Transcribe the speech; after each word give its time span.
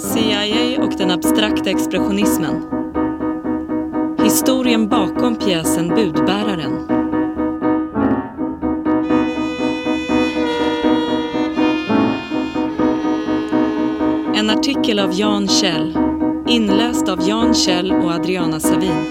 CIA 0.00 0.82
och 0.82 0.92
den 0.98 1.10
abstrakta 1.10 1.70
expressionismen. 1.70 2.62
Historien 4.24 4.88
bakom 4.88 5.36
pjäsen 5.36 5.88
Budbäraren. 5.88 6.72
En 14.34 14.50
artikel 14.50 14.98
av 14.98 15.10
Jan 15.12 15.48
Kjell. 15.48 15.98
Inläst 16.48 17.08
av 17.08 17.28
Jan 17.28 17.54
Kjell 17.54 17.92
och 17.92 18.10
Adriana 18.10 18.60
Savin. 18.60 19.04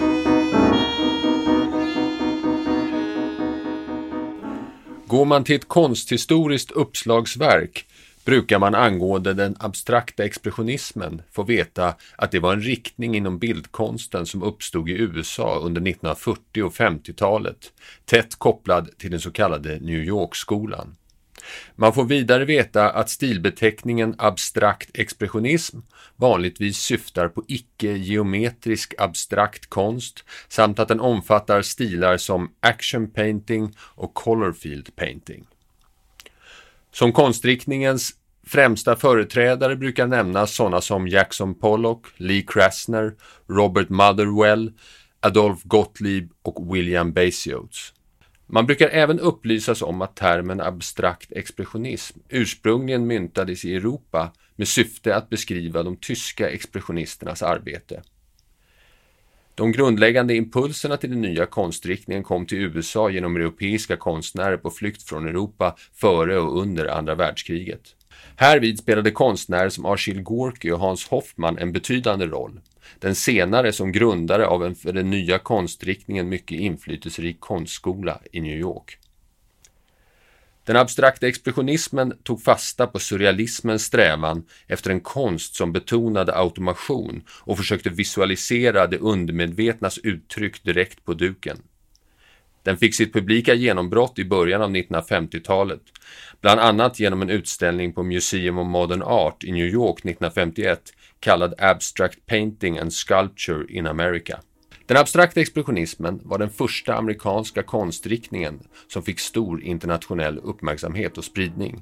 Går 5.08 5.26
man 5.26 5.44
till 5.44 5.56
ett 5.56 5.68
konsthistoriskt 5.68 6.72
uppslagsverk 6.72 7.86
brukar 8.30 8.60
man 8.60 8.76
angående 8.76 9.34
den 9.34 9.56
abstrakta 9.60 10.26
expressionismen 10.26 11.22
få 11.32 11.44
veta 11.44 11.96
att 12.16 12.32
det 12.32 12.40
var 12.40 12.54
en 12.54 12.62
riktning 12.62 13.16
inom 13.16 13.40
bildkonsten 13.40 14.26
som 14.26 14.44
uppstod 14.44 14.90
i 14.90 14.94
USA 14.94 15.56
under 15.56 15.82
1940 15.82 16.64
och 16.64 16.74
50-talet, 16.74 17.74
tätt 18.06 18.36
kopplad 18.36 18.90
till 18.98 19.12
den 19.12 19.20
så 19.20 19.32
kallade 19.32 19.80
New 19.80 20.04
York-skolan. 20.04 20.96
Man 21.76 21.94
får 21.94 22.06
vidare 22.06 22.46
veta 22.46 22.90
att 22.90 23.10
stilbeteckningen 23.10 24.16
abstrakt 24.18 24.90
expressionism 24.94 25.78
vanligtvis 26.16 26.78
syftar 26.78 27.28
på 27.28 27.44
icke-geometrisk 27.48 28.94
abstrakt 28.98 29.70
konst 29.70 30.24
samt 30.48 30.80
att 30.80 30.88
den 30.88 31.00
omfattar 31.00 31.62
stilar 31.62 32.18
som 32.18 32.52
action 32.60 33.12
painting 33.12 33.74
och 33.80 34.14
color 34.14 34.54
field 34.54 34.96
painting. 34.96 35.46
Som 36.92 37.14
konstriktningens 37.14 38.19
främsta 38.50 38.96
företrädare 38.96 39.76
brukar 39.76 40.08
nämnas 40.08 40.56
sådana 40.56 40.82
som 40.82 41.08
Jackson 41.08 41.56
Pollock, 41.56 42.06
Lee 42.18 42.42
Krasner, 42.48 43.14
Robert 43.50 43.90
Motherwell, 43.90 44.72
Adolf 45.20 45.64
Gottlieb 45.64 46.32
och 46.42 46.76
William 46.76 47.14
Basiotes. 47.14 47.94
Man 48.48 48.66
brukar 48.66 48.88
även 48.88 49.20
upplysas 49.20 49.82
om 49.82 50.02
att 50.02 50.16
termen 50.16 50.62
abstrakt 50.62 51.32
expressionism 51.32 52.20
ursprungligen 52.30 53.08
myntades 53.08 53.66
i 53.66 53.76
Europa 53.76 54.32
med 54.56 54.68
syfte 54.68 55.16
att 55.16 55.30
beskriva 55.30 55.84
de 55.84 55.98
tyska 55.98 56.50
expressionisternas 56.50 57.44
arbete. 57.44 58.02
De 59.56 59.72
grundläggande 59.72 60.36
impulserna 60.36 60.98
till 60.98 61.10
den 61.10 61.22
nya 61.22 61.46
konstriktningen 61.46 62.24
kom 62.24 62.46
till 62.46 62.58
USA 62.58 63.10
genom 63.10 63.36
europeiska 63.36 63.98
konstnärer 63.98 64.58
på 64.58 64.70
flykt 64.70 65.04
från 65.04 65.28
Europa 65.28 65.76
före 65.94 66.40
och 66.40 66.62
under 66.62 66.86
andra 66.86 67.16
världskriget. 67.16 67.96
Härvid 68.36 68.80
spelade 68.80 69.12
konstnärer 69.12 69.70
som 69.70 69.86
Achille 69.86 70.22
Gorky 70.22 70.72
och 70.72 70.80
Hans 70.80 71.08
Hoffman 71.08 71.58
en 71.58 71.72
betydande 71.72 72.26
roll. 72.26 72.60
Den 73.00 73.16
senare 73.16 73.74
som 73.74 73.92
grundare 73.92 74.48
av 74.48 74.66
en 74.66 74.76
för 74.76 74.94
den 74.94 75.10
nya 75.10 75.40
konstriktningen 75.40 76.30
mycket 76.30 76.60
inflytelserik 76.60 77.40
konstskola 77.40 78.20
i 78.32 78.42
New 78.42 78.58
York. 78.58 78.98
Den 80.70 80.76
abstrakta 80.76 81.28
expressionismen 81.28 82.14
tog 82.24 82.44
fasta 82.44 82.88
på 82.88 83.00
surrealismens 83.00 83.84
strävan 83.84 84.44
efter 84.68 84.92
en 84.92 85.00
konst 85.00 85.56
som 85.56 85.72
betonade 85.72 86.36
automation 86.36 87.24
och 87.30 87.58
försökte 87.58 87.90
visualisera 87.90 88.88
det 88.88 88.98
undermedvetnas 88.98 89.98
uttryck 89.98 90.64
direkt 90.64 91.06
på 91.06 91.14
duken. 91.14 91.58
Den 92.64 92.78
fick 92.78 92.96
sitt 92.96 93.14
publika 93.14 93.54
genombrott 93.54 94.20
i 94.20 94.26
början 94.26 94.62
av 94.62 94.72
1950-talet, 94.72 95.82
bland 96.42 96.60
annat 96.60 97.00
genom 97.00 97.22
en 97.22 97.30
utställning 97.30 97.94
på 97.94 98.04
Museum 98.04 98.58
of 98.58 98.68
Modern 98.68 99.02
Art 99.02 99.44
i 99.44 99.52
New 99.52 99.68
York 99.68 99.98
1951 99.98 100.82
kallad 101.20 101.54
Abstract 101.58 102.26
Painting 102.26 102.78
and 102.78 102.94
Sculpture 102.94 103.66
in 103.70 103.88
America. 103.88 104.40
Den 104.86 104.98
abstrakta 104.98 105.42
expressionismen 105.42 106.22
var 106.24 106.38
den 106.38 106.50
första 106.50 106.96
amerikanska 106.96 107.64
konstriktningen 107.64 108.60
som 108.88 109.04
fick 109.04 109.20
stor 109.20 109.64
internationell 109.64 110.38
uppmärksamhet 110.38 111.18
och 111.18 111.24
spridning. 111.24 111.82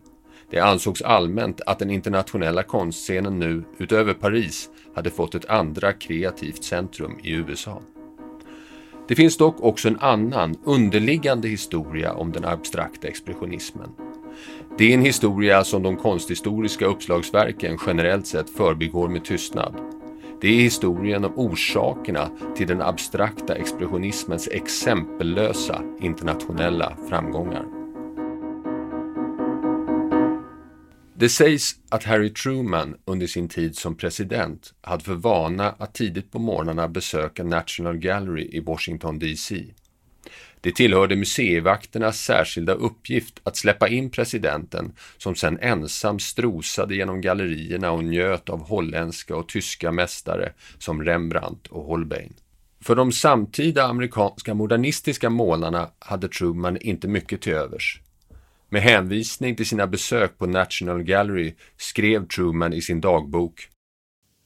Det 0.52 0.60
ansågs 0.60 1.02
allmänt 1.02 1.62
att 1.66 1.80
den 1.80 1.90
internationella 1.90 2.64
konstscenen 2.64 3.40
nu, 3.40 3.64
utöver 3.78 4.14
Paris, 4.14 4.70
hade 4.96 5.10
fått 5.10 5.36
ett 5.36 5.46
andra 5.46 5.94
kreativt 5.94 6.64
centrum 6.64 7.20
i 7.24 7.32
USA. 7.32 7.82
Det 9.08 9.16
finns 9.16 9.38
dock 9.38 9.56
också 9.60 9.88
en 9.88 10.00
annan, 10.00 10.56
underliggande 10.64 11.48
historia 11.48 12.14
om 12.14 12.32
den 12.32 12.46
abstrakta 12.46 13.08
expressionismen. 13.08 13.90
Det 14.78 14.90
är 14.90 14.94
en 14.94 15.06
historia 15.06 15.64
som 15.64 15.84
de 15.84 15.96
konsthistoriska 15.96 16.86
uppslagsverken 16.86 17.78
generellt 17.88 18.28
sett 18.28 18.50
förbigår 18.50 19.08
med 19.08 19.26
tystnad. 19.26 19.76
Det 20.42 20.48
är 20.48 20.62
historien 20.62 21.26
om 21.26 21.34
orsakerna 21.36 22.30
till 22.56 22.68
den 22.68 22.82
abstrakta 22.82 23.56
expressionismens 23.56 24.48
exempellösa 24.48 25.82
internationella 26.00 26.98
framgångar. 27.10 27.77
Det 31.20 31.30
sägs 31.30 31.76
att 31.90 32.04
Harry 32.04 32.34
Truman 32.34 32.96
under 33.06 33.28
sin 33.28 33.50
tid 33.50 33.78
som 33.78 33.98
president 33.98 34.74
hade 34.82 35.04
för 35.04 35.16
vana 35.16 35.70
att 35.70 35.94
tidigt 35.94 36.32
på 36.32 36.40
morgnarna 36.40 36.88
besöka 36.88 37.44
National 37.44 37.98
Gallery 37.98 38.50
i 38.52 38.60
Washington 38.60 39.20
DC. 39.20 39.66
Det 40.62 40.72
tillhörde 40.72 41.16
museivakternas 41.16 42.20
särskilda 42.20 42.74
uppgift 42.74 43.40
att 43.44 43.58
släppa 43.58 43.88
in 43.88 44.10
presidenten 44.10 44.92
som 45.18 45.36
sedan 45.36 45.60
ensam 45.62 46.20
strosade 46.20 46.96
genom 46.96 47.22
gallerierna 47.22 47.92
och 47.92 48.04
njöt 48.04 48.50
av 48.50 48.68
holländska 48.68 49.36
och 49.36 49.50
tyska 49.50 49.92
mästare 49.92 50.54
som 50.78 51.04
Rembrandt 51.04 51.68
och 51.68 51.84
Holbein. 51.84 52.34
För 52.82 52.96
de 52.96 53.12
samtida 53.12 53.84
amerikanska 53.84 54.54
modernistiska 54.54 55.30
målarna 55.30 55.90
hade 56.00 56.28
Truman 56.28 56.78
inte 56.78 57.08
mycket 57.08 57.42
till 57.42 57.54
övers. 57.54 58.02
Med 58.70 58.82
hänvisning 58.82 59.56
till 59.56 59.66
sina 59.66 59.88
besök 59.88 60.38
på 60.38 60.46
National 60.46 61.04
Gallery 61.04 61.56
skrev 61.78 62.28
Truman 62.28 62.74
i 62.74 62.82
sin 62.82 63.02
dagbok. 63.02 63.68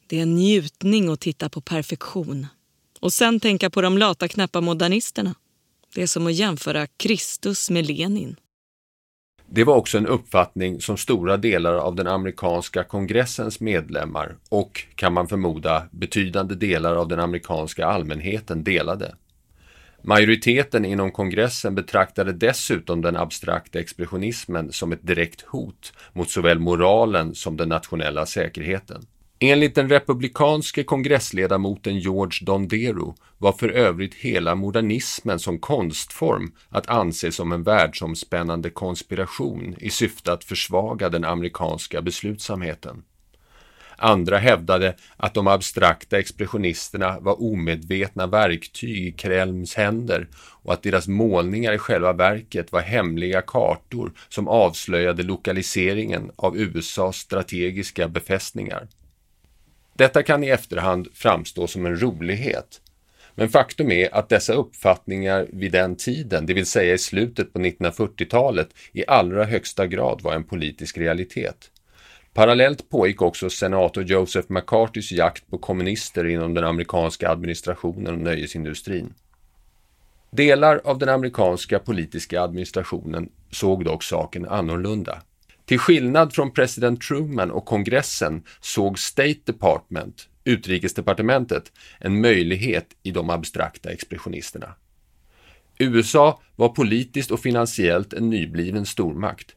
Det 0.08 0.18
är 0.18 0.22
en 0.22 0.36
njutning 0.36 1.10
att 1.10 1.20
titta 1.20 1.50
på 1.50 1.62
perfektion. 1.62 2.48
Och 3.00 3.14
sen 3.14 3.40
tänka 3.40 3.70
på 3.70 3.82
de 3.82 3.98
lata 3.98 4.28
knäppa 4.28 4.62
modernisterna. 4.62 5.36
Det 5.96 6.02
är 6.02 6.08
som 6.08 6.28
att 6.28 6.34
jämföra 6.34 6.88
Kristus 6.88 7.70
med 7.70 7.88
Lenin. 7.88 8.36
Det 9.50 9.64
var 9.64 9.76
också 9.76 9.98
en 9.98 10.08
uppfattning 10.08 10.82
som 10.82 10.98
stora 10.98 11.38
delar 11.38 11.74
av 11.74 11.96
den 11.96 12.08
amerikanska 12.08 12.84
kongressens 12.84 13.60
medlemmar 13.60 14.36
och, 14.50 14.86
kan 14.96 15.14
man 15.14 15.28
förmoda, 15.28 15.88
betydande 15.92 16.56
delar 16.56 16.96
av 16.96 17.08
den 17.08 17.20
amerikanska 17.20 17.86
allmänheten 17.86 18.64
delade. 18.64 19.16
Majoriteten 20.04 20.86
inom 20.86 21.12
kongressen 21.12 21.76
betraktade 21.76 22.34
dessutom 22.34 23.02
den 23.02 23.18
abstrakta 23.18 23.80
expressionismen 23.80 24.72
som 24.72 24.92
ett 24.92 25.08
direkt 25.08 25.42
hot 25.42 25.94
mot 26.14 26.30
såväl 26.30 26.60
moralen 26.60 27.36
som 27.36 27.58
den 27.58 27.70
nationella 27.70 28.26
säkerheten. 28.26 29.06
Enligt 29.40 29.76
den 29.76 29.90
republikanske 29.90 30.84
kongressledamoten 30.84 32.00
George 32.00 32.46
Dondero 32.46 33.16
var 33.38 33.52
för 33.52 33.70
övrigt 33.70 34.14
hela 34.14 34.56
modernismen 34.56 35.40
som 35.40 35.60
konstform 35.60 36.52
att 36.70 36.90
anse 36.90 37.32
som 37.32 37.52
en 37.52 37.64
världsomspännande 37.64 38.70
konspiration 38.70 39.76
i 39.80 39.90
syfte 39.90 40.34
att 40.34 40.44
försvaga 40.44 41.10
den 41.10 41.26
amerikanska 41.26 42.02
beslutsamheten. 42.02 43.04
Andra 44.04 44.38
hävdade 44.38 44.96
att 45.18 45.34
de 45.34 45.48
abstrakta 45.48 46.20
expressionisterna 46.20 47.20
var 47.20 47.44
omedvetna 47.44 48.28
verktyg 48.28 49.08
i 49.08 49.12
Krelms 49.12 49.76
händer 49.76 50.28
och 50.64 50.74
att 50.74 50.84
deras 50.84 51.08
målningar 51.08 51.74
i 51.74 51.78
själva 51.78 52.14
verket 52.14 52.72
var 52.72 52.82
hemliga 52.82 53.42
kartor 53.42 54.12
som 54.30 54.48
avslöjade 54.48 55.24
lokaliseringen 55.24 56.32
av 56.36 56.58
USAs 56.58 57.18
strategiska 57.18 58.08
befästningar. 58.08 58.88
Detta 59.94 60.24
kan 60.24 60.44
i 60.44 60.50
efterhand 60.50 61.08
framstå 61.14 61.68
som 61.68 61.86
en 61.86 62.02
rolighet. 62.02 62.82
Men 63.36 63.50
faktum 63.50 63.92
är 63.92 64.16
att 64.16 64.30
dessa 64.30 64.54
uppfattningar 64.54 65.48
vid 65.54 65.72
den 65.72 65.96
tiden, 65.96 66.46
det 66.46 66.54
vill 66.54 66.66
säga 66.66 66.94
i 66.94 66.98
slutet 66.98 67.54
på 67.54 67.60
1940-talet, 67.60 68.70
i 68.92 69.04
allra 69.08 69.46
högsta 69.46 69.88
grad 69.88 70.22
var 70.22 70.34
en 70.34 70.44
politisk 70.44 70.98
realitet. 70.98 71.71
Parallellt 72.34 72.90
pågick 72.90 73.22
också 73.22 73.50
senator 73.50 74.04
Joseph 74.04 74.52
McCartys 74.52 75.12
jakt 75.12 75.50
på 75.50 75.58
kommunister 75.58 76.26
inom 76.26 76.54
den 76.54 76.64
amerikanska 76.64 77.30
administrationen 77.30 78.14
och 78.14 78.20
nöjesindustrin. 78.20 79.14
Delar 80.32 80.82
av 80.84 80.98
den 80.98 81.10
amerikanska 81.10 81.80
politiska 81.80 82.42
administrationen 82.42 83.30
såg 83.50 83.86
dock 83.86 84.04
saken 84.04 84.46
annorlunda. 84.46 85.22
Till 85.66 85.80
skillnad 85.80 86.34
från 86.34 86.52
president 86.52 87.02
Truman 87.02 87.52
och 87.52 87.66
kongressen 87.66 88.44
såg 88.60 89.00
State 89.00 89.40
Department, 89.46 90.28
utrikesdepartementet, 90.44 91.72
en 92.00 92.22
möjlighet 92.22 92.88
i 93.04 93.12
de 93.12 93.30
abstrakta 93.30 93.92
expressionisterna. 93.92 94.76
USA 95.80 96.40
var 96.56 96.70
politiskt 96.70 97.32
och 97.32 97.40
finansiellt 97.40 98.14
en 98.14 98.30
nybliven 98.30 98.86
stormakt. 98.86 99.56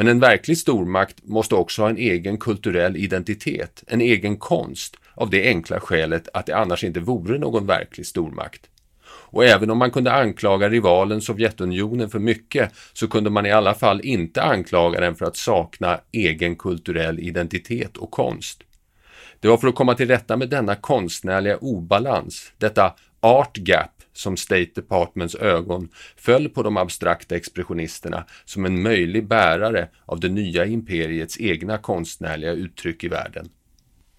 Men 0.00 0.08
en 0.08 0.20
verklig 0.20 0.58
stormakt 0.58 1.16
måste 1.24 1.54
också 1.54 1.82
ha 1.82 1.90
en 1.90 1.96
egen 1.96 2.38
kulturell 2.38 2.96
identitet, 2.96 3.84
en 3.86 4.00
egen 4.00 4.36
konst, 4.36 4.96
av 5.14 5.30
det 5.30 5.46
enkla 5.48 5.80
skälet 5.80 6.28
att 6.34 6.46
det 6.46 6.56
annars 6.56 6.84
inte 6.84 7.00
vore 7.00 7.38
någon 7.38 7.66
verklig 7.66 8.06
stormakt. 8.06 8.60
Och 9.06 9.44
även 9.44 9.70
om 9.70 9.78
man 9.78 9.90
kunde 9.90 10.12
anklaga 10.12 10.68
rivalen 10.68 11.20
Sovjetunionen 11.20 12.10
för 12.10 12.18
mycket 12.18 12.72
så 12.92 13.08
kunde 13.08 13.30
man 13.30 13.46
i 13.46 13.52
alla 13.52 13.74
fall 13.74 14.00
inte 14.00 14.42
anklaga 14.42 15.00
den 15.00 15.14
för 15.14 15.24
att 15.24 15.36
sakna 15.36 16.00
egen 16.12 16.56
kulturell 16.56 17.18
identitet 17.18 17.96
och 17.96 18.10
konst. 18.10 18.62
Det 19.40 19.48
var 19.48 19.56
för 19.56 19.68
att 19.68 19.74
komma 19.74 19.94
till 19.94 20.08
rätta 20.08 20.36
med 20.36 20.48
denna 20.48 20.74
konstnärliga 20.74 21.56
obalans, 21.56 22.52
detta 22.58 22.94
art 23.20 23.58
gap, 23.58 23.99
som 24.12 24.36
State 24.36 24.70
Departments 24.74 25.34
ögon 25.34 25.88
föll 26.16 26.48
på 26.48 26.62
de 26.62 26.76
abstrakta 26.76 27.36
expressionisterna 27.36 28.26
som 28.44 28.64
en 28.64 28.82
möjlig 28.82 29.28
bärare 29.28 29.88
av 30.06 30.20
det 30.20 30.28
nya 30.28 30.66
imperiets 30.66 31.40
egna 31.40 31.78
konstnärliga 31.78 32.52
uttryck 32.52 33.04
i 33.04 33.08
världen. 33.08 33.48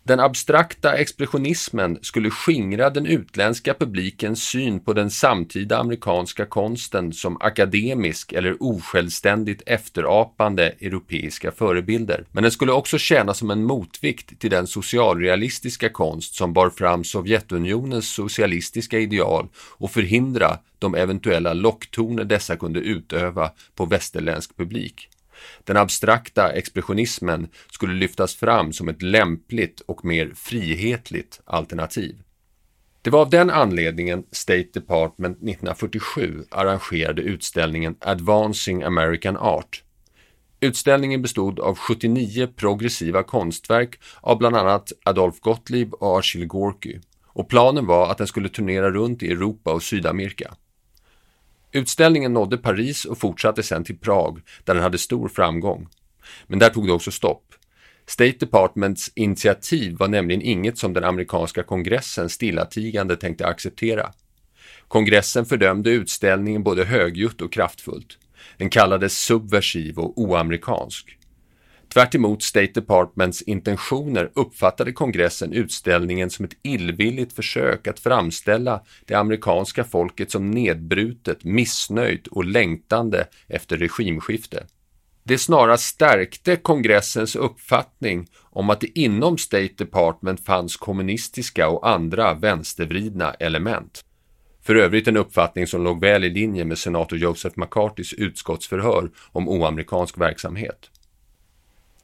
Den 0.03 0.19
abstrakta 0.19 0.97
expressionismen 0.97 1.99
skulle 2.01 2.29
skingra 2.29 2.89
den 2.89 3.05
utländska 3.05 3.73
publikens 3.73 4.43
syn 4.43 4.79
på 4.79 4.93
den 4.93 5.11
samtida 5.11 5.77
amerikanska 5.77 6.45
konsten 6.45 7.13
som 7.13 7.37
akademisk 7.41 8.33
eller 8.33 8.63
osjälvständigt 8.63 9.61
efterapande 9.65 10.63
europeiska 10.79 11.51
förebilder. 11.51 12.25
Men 12.31 12.43
den 12.43 12.51
skulle 12.51 12.71
också 12.71 12.97
tjäna 12.97 13.33
som 13.33 13.51
en 13.51 13.63
motvikt 13.63 14.39
till 14.39 14.51
den 14.51 14.67
socialrealistiska 14.67 15.89
konst 15.89 16.35
som 16.35 16.53
bar 16.53 16.69
fram 16.69 17.03
Sovjetunionens 17.03 18.13
socialistiska 18.13 18.99
ideal 18.99 19.47
och 19.55 19.91
förhindra 19.91 20.57
de 20.79 20.95
eventuella 20.95 21.53
locktoner 21.53 22.23
dessa 22.23 22.55
kunde 22.55 22.79
utöva 22.79 23.51
på 23.75 23.85
västerländsk 23.85 24.57
publik. 24.57 25.10
Den 25.63 25.77
abstrakta 25.77 26.51
expressionismen 26.51 27.47
skulle 27.71 27.93
lyftas 27.93 28.35
fram 28.35 28.73
som 28.73 28.89
ett 28.89 29.01
lämpligt 29.01 29.81
och 29.81 30.05
mer 30.05 30.31
frihetligt 30.35 31.41
alternativ. 31.45 32.21
Det 33.01 33.09
var 33.09 33.21
av 33.21 33.29
den 33.29 33.49
anledningen 33.49 34.23
State 34.31 34.67
Department 34.73 35.37
1947 35.37 36.43
arrangerade 36.49 37.21
utställningen 37.21 37.95
Advancing 37.99 38.83
American 38.83 39.37
Art. 39.37 39.83
Utställningen 40.59 41.21
bestod 41.21 41.59
av 41.59 41.77
79 41.77 42.47
progressiva 42.55 43.23
konstverk 43.23 43.99
av 44.21 44.37
bland 44.37 44.55
annat 44.55 44.91
Adolf 45.05 45.39
Gottlieb 45.39 45.93
och 45.93 46.19
Achille 46.19 46.45
Gorky 46.45 46.99
och 47.33 47.49
planen 47.49 47.85
var 47.85 48.11
att 48.11 48.17
den 48.17 48.27
skulle 48.27 48.49
turnera 48.49 48.91
runt 48.91 49.23
i 49.23 49.31
Europa 49.31 49.73
och 49.73 49.83
Sydamerika. 49.83 50.55
Utställningen 51.71 52.33
nådde 52.33 52.57
Paris 52.57 53.05
och 53.05 53.17
fortsatte 53.17 53.63
sedan 53.63 53.83
till 53.83 53.97
Prag 53.97 54.41
där 54.63 54.73
den 54.73 54.83
hade 54.83 54.97
stor 54.97 55.29
framgång. 55.29 55.87
Men 56.47 56.59
där 56.59 56.69
tog 56.69 56.87
det 56.87 56.93
också 56.93 57.11
stopp. 57.11 57.43
State 58.05 58.37
Departments 58.39 59.11
initiativ 59.15 59.97
var 59.97 60.07
nämligen 60.07 60.41
inget 60.41 60.77
som 60.77 60.93
den 60.93 61.03
amerikanska 61.03 61.63
kongressen 61.63 62.29
stillatigande 62.29 63.15
tänkte 63.15 63.47
acceptera. 63.47 64.11
Kongressen 64.87 65.45
fördömde 65.45 65.89
utställningen 65.89 66.63
både 66.63 66.85
högljutt 66.85 67.41
och 67.41 67.53
kraftfullt. 67.53 68.17
Den 68.57 68.69
kallades 68.69 69.17
subversiv 69.17 69.99
och 69.99 70.21
oamerikansk. 70.21 71.17
Tvärt 71.93 72.41
State 72.41 72.71
Departments 72.73 73.41
intentioner 73.41 74.31
uppfattade 74.35 74.91
kongressen 74.91 75.53
utställningen 75.53 76.29
som 76.29 76.45
ett 76.45 76.57
illvilligt 76.63 77.33
försök 77.33 77.87
att 77.87 77.99
framställa 77.99 78.81
det 79.05 79.15
amerikanska 79.15 79.83
folket 79.83 80.31
som 80.31 80.51
nedbrutet, 80.51 81.43
missnöjt 81.43 82.27
och 82.27 82.45
längtande 82.45 83.27
efter 83.47 83.77
regimskifte. 83.77 84.65
Det 85.23 85.37
snarast 85.37 85.83
stärkte 85.83 86.55
kongressens 86.55 87.35
uppfattning 87.35 88.27
om 88.39 88.69
att 88.69 88.81
det 88.81 88.99
inom 88.99 89.37
State 89.37 89.73
Department 89.77 90.45
fanns 90.45 90.77
kommunistiska 90.77 91.69
och 91.69 91.89
andra 91.89 92.33
vänstervridna 92.33 93.33
element. 93.33 94.05
För 94.61 94.75
övrigt 94.75 95.07
en 95.07 95.17
uppfattning 95.17 95.67
som 95.67 95.83
låg 95.83 96.01
väl 96.01 96.23
i 96.23 96.29
linje 96.29 96.65
med 96.65 96.77
senator 96.77 97.19
Joseph 97.19 97.59
McCartys 97.59 98.13
utskottsförhör 98.13 99.09
om 99.31 99.49
oamerikansk 99.49 100.17
verksamhet. 100.17 100.89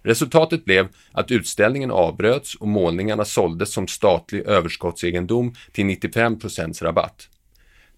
Resultatet 0.07 0.65
blev 0.65 0.87
att 1.11 1.31
utställningen 1.31 1.91
avbröts 1.91 2.55
och 2.55 2.67
målningarna 2.67 3.25
såldes 3.25 3.73
som 3.73 3.87
statlig 3.87 4.41
överskottsegendom 4.45 5.55
till 5.71 5.85
95% 5.85 6.83
rabatt. 6.83 7.29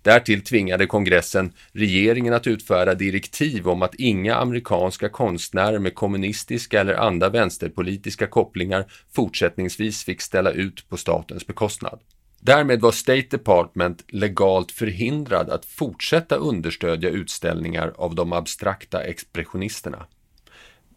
Därtill 0.02 0.44
tvingade 0.44 0.86
kongressen 0.86 1.54
regeringen 1.72 2.34
att 2.34 2.48
utfärda 2.48 2.94
direktiv 2.94 3.68
om 3.68 3.82
att 3.82 3.96
inga 3.96 4.36
amerikanska 4.36 5.10
konstnärer 5.10 5.80
med 5.80 5.96
kommunistiska 5.96 6.82
eller 6.82 6.94
andra 6.94 7.30
vänsterpolitiska 7.30 8.28
kopplingar 8.28 8.86
fortsättningsvis 9.16 10.04
fick 10.04 10.22
ställa 10.22 10.52
ut 10.52 10.90
på 10.90 10.98
statens 10.98 11.48
bekostnad. 11.48 12.00
Därmed 12.40 12.82
var 12.82 12.92
State 12.92 13.28
Department 13.30 14.04
legalt 14.08 14.72
förhindrad 14.72 15.50
att 15.50 15.66
fortsätta 15.66 16.36
understödja 16.36 17.10
utställningar 17.10 17.94
av 17.98 18.16
de 18.16 18.34
abstrakta 18.34 19.04
expressionisterna. 19.04 20.06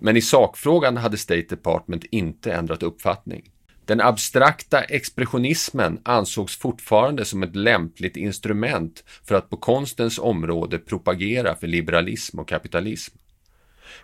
Men 0.05 0.17
i 0.17 0.23
sakfrågan 0.23 0.97
hade 0.97 1.17
State 1.17 1.47
Department 1.49 2.05
inte 2.05 2.53
ändrat 2.53 2.83
uppfattning. 2.83 3.51
Den 3.85 4.01
abstrakta 4.01 4.81
expressionismen 4.81 6.01
ansågs 6.03 6.59
fortfarande 6.59 7.25
som 7.25 7.43
ett 7.43 7.57
lämpligt 7.57 8.17
instrument 8.17 9.05
för 9.25 9.35
att 9.35 9.51
på 9.51 9.57
konstens 9.57 10.19
område 10.19 10.79
propagera 10.79 11.57
för 11.57 11.67
liberalism 11.67 12.39
och 12.39 12.49
kapitalism. 12.49 13.17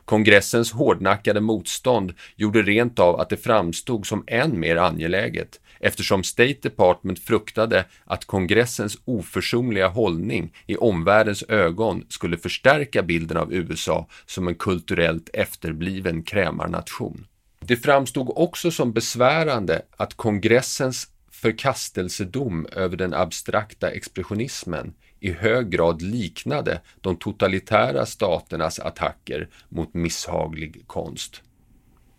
Kongressens 0.05 0.73
hårdnackade 0.73 1.41
motstånd 1.41 2.15
gjorde 2.37 2.63
rent 2.63 2.99
av 2.99 3.21
att 3.21 3.29
det 3.29 3.37
framstod 3.37 4.07
som 4.07 4.25
än 4.27 4.61
mer 4.61 4.77
angeläget 4.77 5.61
eftersom 5.81 6.25
State 6.25 6.59
Department 6.63 7.19
fruktade 7.19 7.85
att 8.05 8.25
kongressens 8.25 8.99
oförsonliga 9.05 9.89
hållning 9.89 10.53
i 10.67 10.77
omvärldens 10.77 11.43
ögon 11.49 12.05
skulle 12.09 12.39
förstärka 12.39 13.03
bilden 13.03 13.37
av 13.37 13.55
USA 13.55 14.07
som 14.27 14.49
en 14.49 14.55
kulturellt 14.55 15.31
efterbliven 15.33 16.23
krämarnation. 16.23 17.27
Det 17.61 17.77
framstod 17.77 18.33
också 18.37 18.71
som 18.71 18.93
besvärande 18.93 19.83
att 19.97 20.15
kongressens 20.15 21.09
förkastelsedom 21.31 22.67
över 22.73 22.97
den 22.97 23.15
abstrakta 23.15 23.91
expressionismen 23.91 24.95
i 25.21 25.33
hög 25.33 25.71
grad 25.71 26.03
liknade 26.03 26.81
de 27.01 27.17
totalitära 27.17 28.07
staternas 28.07 28.79
attacker 28.79 29.49
mot 29.69 29.95
misshaglig 29.95 30.83
konst. 30.87 31.43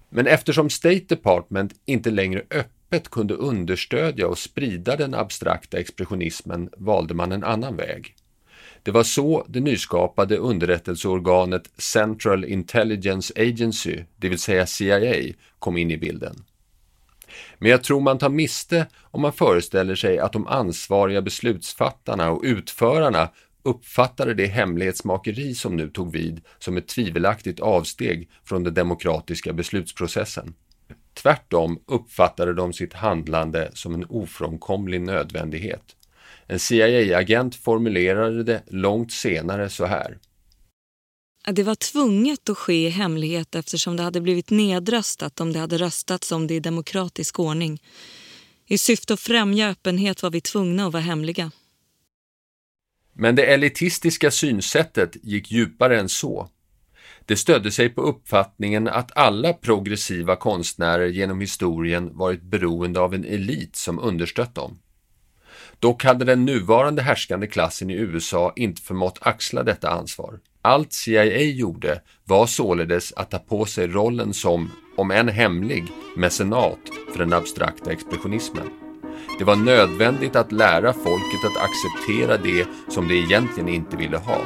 Men 0.10 0.28
eftersom 0.28 0.70
State 0.70 1.06
Department 1.08 1.74
inte 1.86 2.12
längre 2.12 2.44
öppet 2.52 3.10
kunde 3.10 3.34
understödja 3.34 4.28
och 4.28 4.38
sprida 4.38 4.96
den 4.96 5.14
abstrakta 5.14 5.80
expressionismen 5.80 6.70
valde 6.78 7.14
man 7.14 7.32
en 7.32 7.44
annan 7.44 7.76
väg. 7.76 8.16
Det 8.84 8.92
var 8.92 9.04
så 9.04 9.46
det 9.50 9.60
nyskapade 9.60 10.38
underrättelseorganet 10.38 11.70
Central 11.78 12.46
Intelligence 12.46 13.34
Agency, 13.38 14.04
det 14.18 14.30
vill 14.30 14.40
säga 14.40 14.66
CIA, 14.66 15.34
kom 15.60 15.78
in 15.78 15.92
i 15.92 15.98
bilden. 15.98 16.44
Men 17.60 17.72
jag 17.72 17.84
tror 17.84 18.02
man 18.02 18.18
tar 18.18 18.30
miste 18.30 18.88
om 19.02 19.22
man 19.22 19.34
föreställer 19.34 19.96
sig 19.96 20.20
att 20.20 20.34
de 20.34 20.48
ansvariga 20.48 21.22
beslutsfattarna 21.22 22.32
och 22.32 22.42
utförarna 22.44 23.30
uppfattade 23.64 24.34
det 24.34 24.46
hemlighetsmakeri 24.46 25.54
som 25.54 25.76
nu 25.76 25.90
tog 25.90 26.12
vid 26.12 26.42
som 26.60 26.78
ett 26.78 26.88
tvivelaktigt 26.88 27.60
avsteg 27.60 28.30
från 28.44 28.64
den 28.64 28.74
demokratiska 28.74 29.54
beslutsprocessen. 29.54 30.54
Tvärtom 31.14 31.80
uppfattade 31.88 32.54
de 32.54 32.74
sitt 32.74 32.94
handlande 32.94 33.72
som 33.74 33.94
en 33.94 34.06
ofrånkomlig 34.06 35.02
nödvändighet. 35.02 35.84
En 36.48 36.60
CIA-agent 36.60 37.56
formulerade 37.56 38.44
det 38.44 38.64
långt 38.68 39.12
senare 39.12 39.70
så 39.70 39.86
här. 39.86 40.18
Det 41.52 41.64
var 41.64 41.76
tvunget 41.76 42.50
att 42.50 42.58
ske 42.58 42.88
i 42.88 42.90
hemlighet 42.90 43.56
eftersom 43.56 43.96
det 43.96 44.04
hade 44.04 44.22
blivit 44.22 44.50
nedröstat 44.50 45.42
om 45.42 45.54
det 45.54 45.60
hade 45.60 45.78
röstats 45.78 46.32
om 46.32 46.48
det 46.48 46.54
i 46.54 46.60
demokratisk 46.60 47.40
ordning. 47.40 47.82
I 48.68 48.78
syfte 48.78 49.14
att 49.14 49.20
främja 49.20 49.70
öppenhet 49.70 50.24
var 50.24 50.30
vi 50.30 50.42
tvungna 50.42 50.86
att 50.86 50.94
vara 50.94 51.04
hemliga. 51.04 51.52
Men 53.14 53.36
det 53.36 53.46
elitistiska 53.46 54.32
synsättet 54.32 55.18
gick 55.24 55.52
djupare 55.52 56.00
än 56.00 56.10
så. 56.10 56.50
Det 57.26 57.36
stödde 57.36 57.72
sig 57.72 57.90
på 57.90 58.02
uppfattningen 58.02 58.88
att 58.88 59.18
alla 59.18 59.54
progressiva 59.54 60.36
konstnärer 60.36 61.08
genom 61.08 61.42
historien 61.42 62.18
varit 62.18 62.42
beroende 62.42 63.00
av 63.00 63.14
en 63.14 63.26
elit 63.26 63.76
som 63.76 64.00
understött 64.00 64.56
dem. 64.56 64.80
Dock 65.80 66.04
hade 66.04 66.26
den 66.26 66.46
nuvarande 66.46 67.02
härskande 67.02 67.48
klassen 67.48 67.90
i 67.90 67.94
USA 67.94 68.54
inte 68.56 68.82
förmått 68.82 69.18
axla 69.22 69.64
detta 69.64 69.90
ansvar. 69.90 70.40
Allt 70.62 70.94
CIA 70.94 71.42
gjorde 71.42 72.02
var 72.26 72.46
således 72.46 73.14
att 73.14 73.32
ta 73.32 73.40
på 73.40 73.66
sig 73.66 73.88
rollen 73.88 74.34
som, 74.34 74.72
om 74.98 75.12
än 75.12 75.28
hemlig, 75.28 75.84
mecenat 76.18 76.80
för 77.12 77.20
den 77.20 77.34
abstrakta 77.34 77.92
expressionismen. 77.92 78.70
Det 79.40 79.46
var 79.46 79.56
nödvändigt 79.56 80.36
att 80.36 80.52
lära 80.52 80.94
folket 80.94 81.46
att 81.46 81.64
acceptera 81.64 82.38
det 82.38 82.68
som 82.94 83.08
de 83.08 83.14
egentligen 83.14 83.70
inte 83.70 83.98
ville 83.98 84.18
ha. 84.18 84.42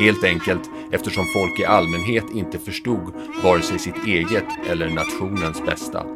Helt 0.00 0.24
enkelt 0.24 0.70
eftersom 0.92 1.24
folk 1.34 1.60
i 1.60 1.64
allmänhet 1.64 2.24
inte 2.34 2.58
förstod 2.58 3.14
vare 3.44 3.62
sig 3.62 3.78
sitt 3.78 4.06
eget 4.06 4.48
eller 4.70 4.90
nationens 4.90 5.62
bästa. 5.66 6.06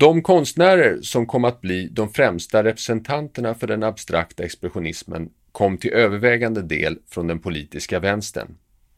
De 0.00 0.22
konstnärer 0.22 0.98
som 1.02 1.26
kom 1.26 1.44
att 1.44 1.60
bli 1.60 1.88
de 1.88 2.12
främsta 2.12 2.64
representanterna 2.64 3.54
för 3.54 3.66
den 3.66 3.82
abstrakta 3.82 4.42
expressionismen 4.42 5.30
kom 5.52 5.78
till 5.78 5.92
övervägande 5.92 6.62
del 6.62 6.98
från 7.10 7.26
den 7.26 7.38
politiska 7.38 8.00
vänstern, 8.00 8.54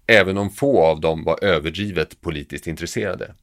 även 0.07 0.39
om 0.39 0.51
få 0.51 0.83
av 0.83 1.01
dem 1.01 1.25
var 1.25 1.45
överdrivet 1.45 2.21
politiskt 2.21 2.67
intresserade. 2.67 3.35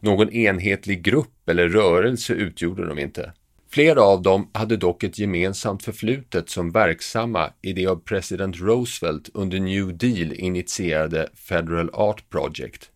Någon 0.00 0.30
enhetlig 0.32 1.02
grupp 1.02 1.48
eller 1.48 1.68
rörelse 1.68 2.32
utgjorde 2.32 2.86
de 2.86 2.98
inte. 2.98 3.32
Flera 3.70 4.02
av 4.02 4.22
dem 4.22 4.50
hade 4.54 4.76
dock 4.76 5.04
ett 5.04 5.18
gemensamt 5.18 5.82
förflutet 5.82 6.50
som 6.50 6.70
verksamma 6.70 7.52
i 7.62 7.72
det 7.72 7.86
av 7.86 7.96
president 7.96 8.60
Roosevelt 8.60 9.30
under 9.34 9.60
New 9.60 9.96
Deal 9.96 10.32
initierade 10.32 11.28
Federal 11.34 11.90
Art 11.92 12.30
Project, 12.30 12.91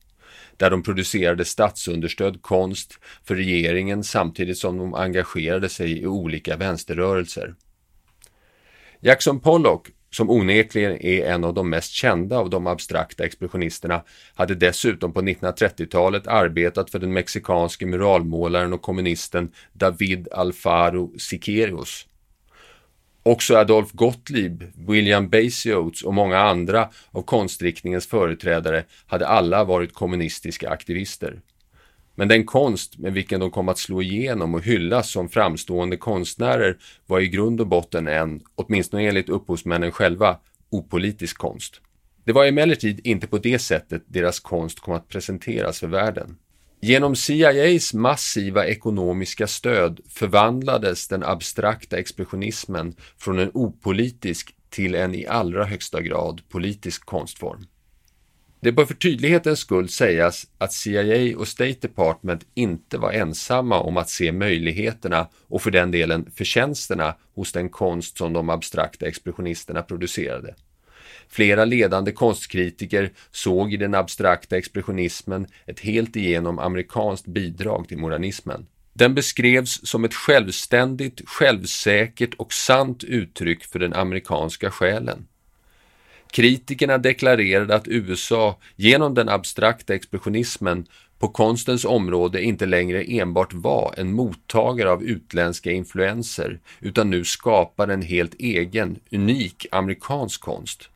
där 0.57 0.71
de 0.71 0.83
producerade 0.83 1.45
statsunderstödd 1.45 2.43
konst 2.43 2.99
för 3.25 3.35
regeringen 3.35 4.05
samtidigt 4.05 4.59
som 4.59 4.79
de 4.79 4.95
engagerade 4.95 5.69
sig 5.69 6.01
i 6.01 6.07
olika 6.07 6.57
vänsterrörelser. 6.57 7.55
Jackson 9.01 9.41
Pollock 9.41 9.91
som 10.17 10.31
onekligen 10.31 11.03
är 11.03 11.27
en 11.27 11.45
av 11.45 11.55
de 11.55 11.71
mest 11.71 11.93
kända 11.93 12.39
av 12.39 12.51
de 12.51 12.67
abstrakta 12.67 13.25
expressionisterna, 13.25 14.03
hade 14.35 14.55
dessutom 14.55 15.13
på 15.13 15.23
1930-talet 15.23 16.27
arbetat 16.27 16.91
för 16.91 16.99
den 16.99 17.13
mexikanske 17.13 17.87
muralmålaren 17.87 18.73
och 18.73 18.83
kommunisten 18.83 19.53
David 19.73 20.29
Alfaro 20.33 21.19
Siqueiros. 21.19 22.07
Också 23.27 23.57
Adolf 23.57 23.93
Gottlieb, 23.93 24.65
William 24.89 25.29
Basie 25.29 25.77
Oates 25.77 26.03
och 26.03 26.15
många 26.15 26.39
andra 26.39 26.89
av 27.11 27.23
konstriktningens 27.23 28.07
företrädare 28.07 28.85
hade 29.07 29.27
alla 29.27 29.65
varit 29.65 29.95
kommunistiska 29.95 30.71
aktivister. 30.71 31.41
Men 32.15 32.29
den 32.29 32.45
konst 32.45 32.99
med 32.99 33.13
vilken 33.13 33.41
de 33.41 33.51
kom 33.51 33.69
att 33.69 33.79
slå 33.79 34.03
igenom 34.03 34.55
och 34.55 34.63
hyllas 34.63 35.11
som 35.11 35.29
framstående 35.29 35.97
konstnärer 35.97 36.77
var 37.07 37.21
i 37.21 37.29
grund 37.29 37.61
och 37.61 37.67
botten 37.67 38.09
en, 38.09 38.41
åtminstone 38.55 39.09
enligt 39.09 39.29
upphovsmännen 39.29 39.93
själva, 39.93 40.39
opolitisk 40.71 41.39
konst. 41.39 41.81
Det 42.25 42.33
var 42.33 42.47
emellertid 42.47 43.01
inte 43.07 43.27
på 43.27 43.39
det 43.39 43.59
sättet 43.59 44.03
deras 44.07 44.41
konst 44.41 44.81
kom 44.81 44.95
att 44.95 45.09
presenteras 45.09 45.81
för 45.81 45.87
världen. 45.87 46.37
Genom 46.81 47.17
CIAs 47.17 47.95
massiva 47.95 48.67
ekonomiska 48.67 49.47
stöd 49.47 50.01
förvandlades 50.09 51.09
den 51.09 51.23
abstrakta 51.23 51.99
expressionismen 51.99 52.95
från 53.19 53.39
en 53.39 53.51
opolitisk 53.55 54.55
till 54.71 54.95
en 54.95 55.15
i 55.15 55.27
allra 55.27 55.65
högsta 55.65 56.03
grad 56.03 56.43
politisk 56.49 57.07
konstform. 57.07 57.67
Det 58.61 58.73
bör 58.73 58.85
för 58.85 58.95
tydlighetens 58.95 59.59
skull 59.59 59.89
sägas 59.89 60.47
att 60.59 60.73
CIA 60.73 61.39
och 61.39 61.49
State 61.49 61.79
Department 61.81 62.47
inte 62.55 62.99
var 62.99 63.13
ensamma 63.13 63.81
om 63.81 63.97
att 63.97 64.11
se 64.11 64.33
möjligheterna 64.33 65.29
och 65.49 65.63
för 65.63 65.71
den 65.71 65.91
delen 65.91 66.31
förtjänsterna 66.35 67.17
hos 67.35 67.53
den 67.53 67.69
konst 67.69 68.19
som 68.19 68.33
de 68.33 68.51
abstrakta 68.51 69.07
expressionisterna 69.07 69.83
producerade. 69.83 70.55
Flera 71.29 71.65
ledande 71.65 72.13
konstkritiker 72.13 73.11
såg 73.31 73.73
i 73.73 73.77
den 73.77 73.95
abstrakta 73.95 74.57
expressionismen 74.57 75.47
ett 75.67 75.81
helt 75.81 76.17
igenom 76.17 76.59
amerikanskt 76.59 77.27
bidrag 77.27 77.89
till 77.89 77.99
modernismen. 77.99 78.67
Den 78.93 79.15
beskrevs 79.15 79.87
som 79.87 80.05
ett 80.05 80.15
självständigt, 80.15 81.23
självsäkert 81.27 82.35
och 82.35 82.53
sant 82.53 83.05
uttryck 83.05 83.65
för 83.65 83.79
den 83.79 83.95
amerikanska 83.95 84.71
själen. 84.71 85.27
Kritikerna 86.31 86.99
deklarerade 86.99 87.75
att 87.75 87.89
USA 87.89 88.59
genom 88.77 89.15
den 89.15 89.29
abstrakta 89.29 89.95
expressionismen 89.95 90.87
på 91.19 91.29
konstens 91.29 91.85
område 91.85 92.43
inte 92.43 92.67
längre 92.67 93.03
enbart 93.03 93.55
var 93.55 93.95
en 93.97 94.13
mottagare 94.13 94.91
av 94.91 95.05
utländska 95.05 95.71
influenser 95.71 96.59
utan 96.81 97.11
nu 97.11 97.25
skapar 97.25 97.89
en 97.89 98.03
helt 98.03 98.35
egen, 98.35 98.99
unik 99.11 99.67
amerikansk 99.71 100.41
konst. 100.41 100.89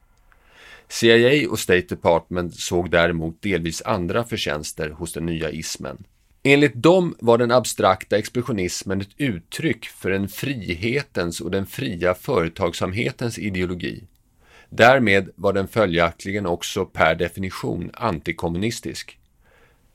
CIA 0.90 1.50
och 1.50 1.58
State 1.58 1.86
Department 1.88 2.54
såg 2.54 2.90
däremot 2.90 3.42
delvis 3.42 3.82
andra 3.82 4.24
förtjänster 4.24 4.90
hos 4.90 5.12
den 5.12 5.26
nya 5.26 5.50
ismen. 5.50 6.04
Enligt 6.42 6.74
dem 6.74 7.14
var 7.18 7.38
den 7.38 7.50
abstrakta 7.50 8.18
expressionismen 8.18 9.00
ett 9.00 9.14
uttryck 9.16 9.86
för 9.86 10.10
en 10.10 10.28
frihetens 10.28 11.40
och 11.40 11.50
den 11.50 11.66
fria 11.66 12.14
företagsamhetens 12.14 13.38
ideologi 13.38 14.04
Därmed 14.70 15.30
var 15.36 15.52
den 15.52 15.68
följaktligen 15.68 16.46
också 16.46 16.86
per 16.86 17.14
definition 17.14 17.90
antikommunistisk. 17.94 19.18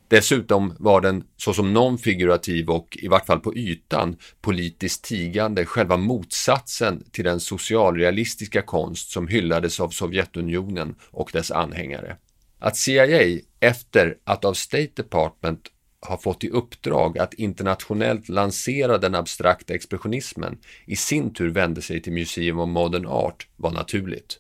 Dessutom 0.07 0.75
var 0.79 1.01
den, 1.01 1.23
såsom 1.37 1.73
nonfigurativ 1.73 2.69
och, 2.69 2.97
i 3.01 3.07
vart 3.07 3.25
fall 3.25 3.39
på 3.39 3.55
ytan, 3.55 4.17
politiskt 4.41 5.03
tigande 5.03 5.65
själva 5.65 5.97
motsatsen 5.97 7.03
till 7.11 7.23
den 7.23 7.39
socialrealistiska 7.39 8.61
konst 8.61 9.11
som 9.11 9.27
hyllades 9.27 9.79
av 9.79 9.89
Sovjetunionen 9.89 10.95
och 11.11 11.29
dess 11.33 11.51
anhängare. 11.51 12.17
Att 12.59 12.77
CIA, 12.77 13.39
efter 13.59 14.17
att 14.23 14.45
av 14.45 14.53
State 14.53 14.91
Department 14.95 15.61
har 16.01 16.17
fått 16.17 16.43
i 16.43 16.49
uppdrag 16.49 17.17
att 17.17 17.33
internationellt 17.33 18.29
lansera 18.29 18.97
den 18.97 19.15
abstrakta 19.15 19.73
expressionismen, 19.73 20.57
i 20.85 20.95
sin 20.95 21.33
tur 21.33 21.49
vände 21.49 21.81
sig 21.81 22.01
till 22.01 22.13
Museum 22.13 22.59
of 22.59 22.69
Modern 22.69 23.05
Art 23.05 23.47
var 23.55 23.71
naturligt. 23.71 24.39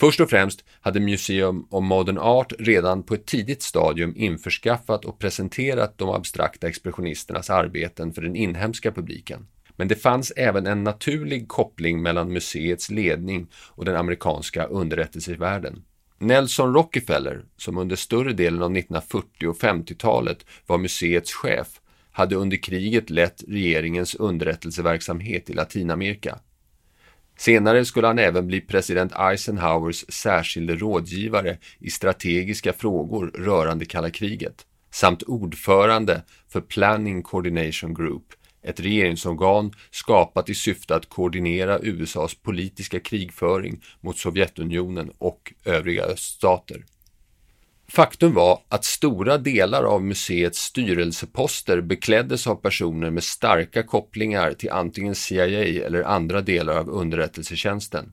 Först 0.00 0.20
och 0.20 0.30
främst 0.30 0.64
hade 0.80 1.00
Museum 1.00 1.66
of 1.70 1.84
Modern 1.84 2.18
Art 2.18 2.52
redan 2.58 3.02
på 3.02 3.14
ett 3.14 3.26
tidigt 3.26 3.62
stadium 3.62 4.14
införskaffat 4.16 5.04
och 5.04 5.18
presenterat 5.18 5.98
de 5.98 6.08
abstrakta 6.08 6.68
expressionisternas 6.68 7.50
arbeten 7.50 8.12
för 8.12 8.22
den 8.22 8.36
inhemska 8.36 8.92
publiken. 8.92 9.46
Men 9.76 9.88
det 9.88 9.94
fanns 9.94 10.32
även 10.36 10.66
en 10.66 10.84
naturlig 10.84 11.48
koppling 11.48 12.02
mellan 12.02 12.32
museets 12.32 12.90
ledning 12.90 13.46
och 13.54 13.84
den 13.84 13.96
amerikanska 13.96 14.64
underrättelsevärlden. 14.64 15.82
Nelson 16.18 16.74
Rockefeller, 16.74 17.44
som 17.56 17.78
under 17.78 17.96
större 17.96 18.32
delen 18.32 18.62
av 18.62 18.76
1940 18.76 19.48
och 19.48 19.60
50-talet 19.60 20.46
var 20.66 20.78
museets 20.78 21.32
chef, 21.32 21.68
hade 22.10 22.36
under 22.36 22.56
kriget 22.56 23.10
lett 23.10 23.44
regeringens 23.48 24.14
underrättelseverksamhet 24.14 25.50
i 25.50 25.52
Latinamerika. 25.52 26.38
Senare 27.38 27.84
skulle 27.84 28.06
han 28.06 28.18
även 28.18 28.46
bli 28.46 28.60
president 28.60 29.12
Eisenhowers 29.18 30.04
särskilde 30.08 30.76
rådgivare 30.76 31.58
i 31.78 31.90
strategiska 31.90 32.72
frågor 32.72 33.26
rörande 33.34 33.84
kalla 33.84 34.10
kriget 34.10 34.66
samt 34.90 35.22
ordförande 35.22 36.22
för 36.48 36.60
Planning 36.60 37.22
Coordination 37.22 37.94
Group, 37.94 38.24
ett 38.62 38.80
regeringsorgan 38.80 39.72
skapat 39.90 40.48
i 40.48 40.54
syfte 40.54 40.96
att 40.96 41.08
koordinera 41.08 41.78
USAs 41.78 42.34
politiska 42.34 43.00
krigföring 43.00 43.82
mot 44.00 44.18
Sovjetunionen 44.18 45.10
och 45.18 45.52
övriga 45.64 46.02
öststater. 46.02 46.84
Faktum 47.92 48.34
var 48.34 48.60
att 48.68 48.84
stora 48.84 49.38
delar 49.38 49.84
av 49.84 50.02
museets 50.02 50.58
styrelseposter 50.58 51.80
bekläddes 51.80 52.46
av 52.46 52.54
personer 52.54 53.10
med 53.10 53.24
starka 53.24 53.82
kopplingar 53.82 54.52
till 54.52 54.70
antingen 54.70 55.14
CIA 55.14 55.86
eller 55.86 56.02
andra 56.02 56.40
delar 56.40 56.76
av 56.76 56.88
underrättelsetjänsten. 56.88 58.12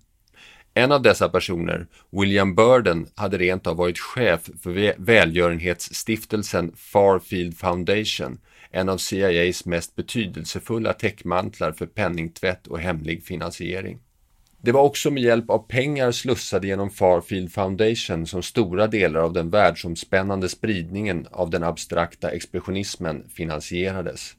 En 0.74 0.91
av 0.91 1.01
dessa 1.01 1.29
personer, 1.29 1.88
William 2.12 2.55
Burden, 2.55 3.08
hade 3.15 3.38
rent 3.38 3.67
av 3.67 3.75
varit 3.75 4.00
chef 4.00 4.50
för 4.63 4.96
välgörenhetsstiftelsen 4.98 6.74
Farfield 6.75 7.58
Foundation, 7.58 8.39
en 8.72 8.89
av 8.89 8.98
CIAs 8.98 9.65
mest 9.65 9.96
betydelsefulla 9.96 10.94
täckmantlar 10.94 11.72
för 11.72 11.86
penningtvätt 11.86 12.67
och 12.67 12.79
hemlig 12.79 13.24
finansiering. 13.24 14.00
Det 14.65 14.72
var 14.72 14.81
också 14.81 15.12
med 15.12 15.24
hjälp 15.24 15.50
av 15.50 15.60
pengar 15.60 16.12
slussade 16.12 16.67
genom 16.67 16.89
Farfield 16.89 17.51
Foundation 17.51 18.27
som 18.27 18.43
stora 18.43 18.88
delar 18.88 19.19
av 19.19 19.34
den 19.34 19.50
världsomspännande 19.50 20.50
spridningen 20.50 21.27
av 21.31 21.50
den 21.50 21.63
abstrakta 21.63 22.29
expressionismen 22.29 23.29
finansierades. 23.29 24.34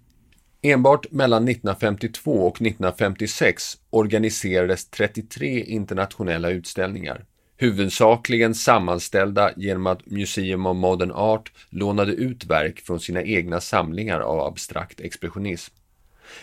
Enbart 0.63 1.13
mellan 1.13 1.49
1952 1.49 2.33
och 2.33 2.57
1956 2.57 3.63
organiserades 3.91 4.91
33 4.91 5.65
internationella 5.65 6.51
utställningar, 6.51 7.25
huvudsakligen 7.57 8.55
sammanställda 8.55 9.51
genom 9.57 9.87
att 9.87 10.07
Museum 10.07 10.67
of 10.67 10.77
Modern 10.77 11.11
Art 11.11 11.53
lånade 11.71 12.13
ut 12.13 12.45
verk 12.45 12.81
från 12.81 13.01
sina 13.01 13.23
egna 13.23 13.61
samlingar 13.61 14.21
av 14.21 14.41
abstrakt 14.41 15.01
expressionism. 15.01 15.75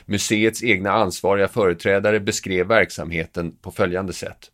Museets 0.06 0.64
egna 0.64 0.92
ansvariga 0.92 1.48
företrädare 1.48 2.20
beskrev 2.20 2.68
verksamheten 2.68 3.56
på 3.62 3.72
följande 3.72 4.14
sätt. 4.14 4.52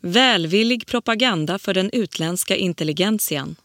Välvillig 0.00 0.86
propaganda 0.86 1.58
för 1.58 1.74
den 1.74 1.90
utländska 1.92 2.56
intelligentian. 2.56 3.56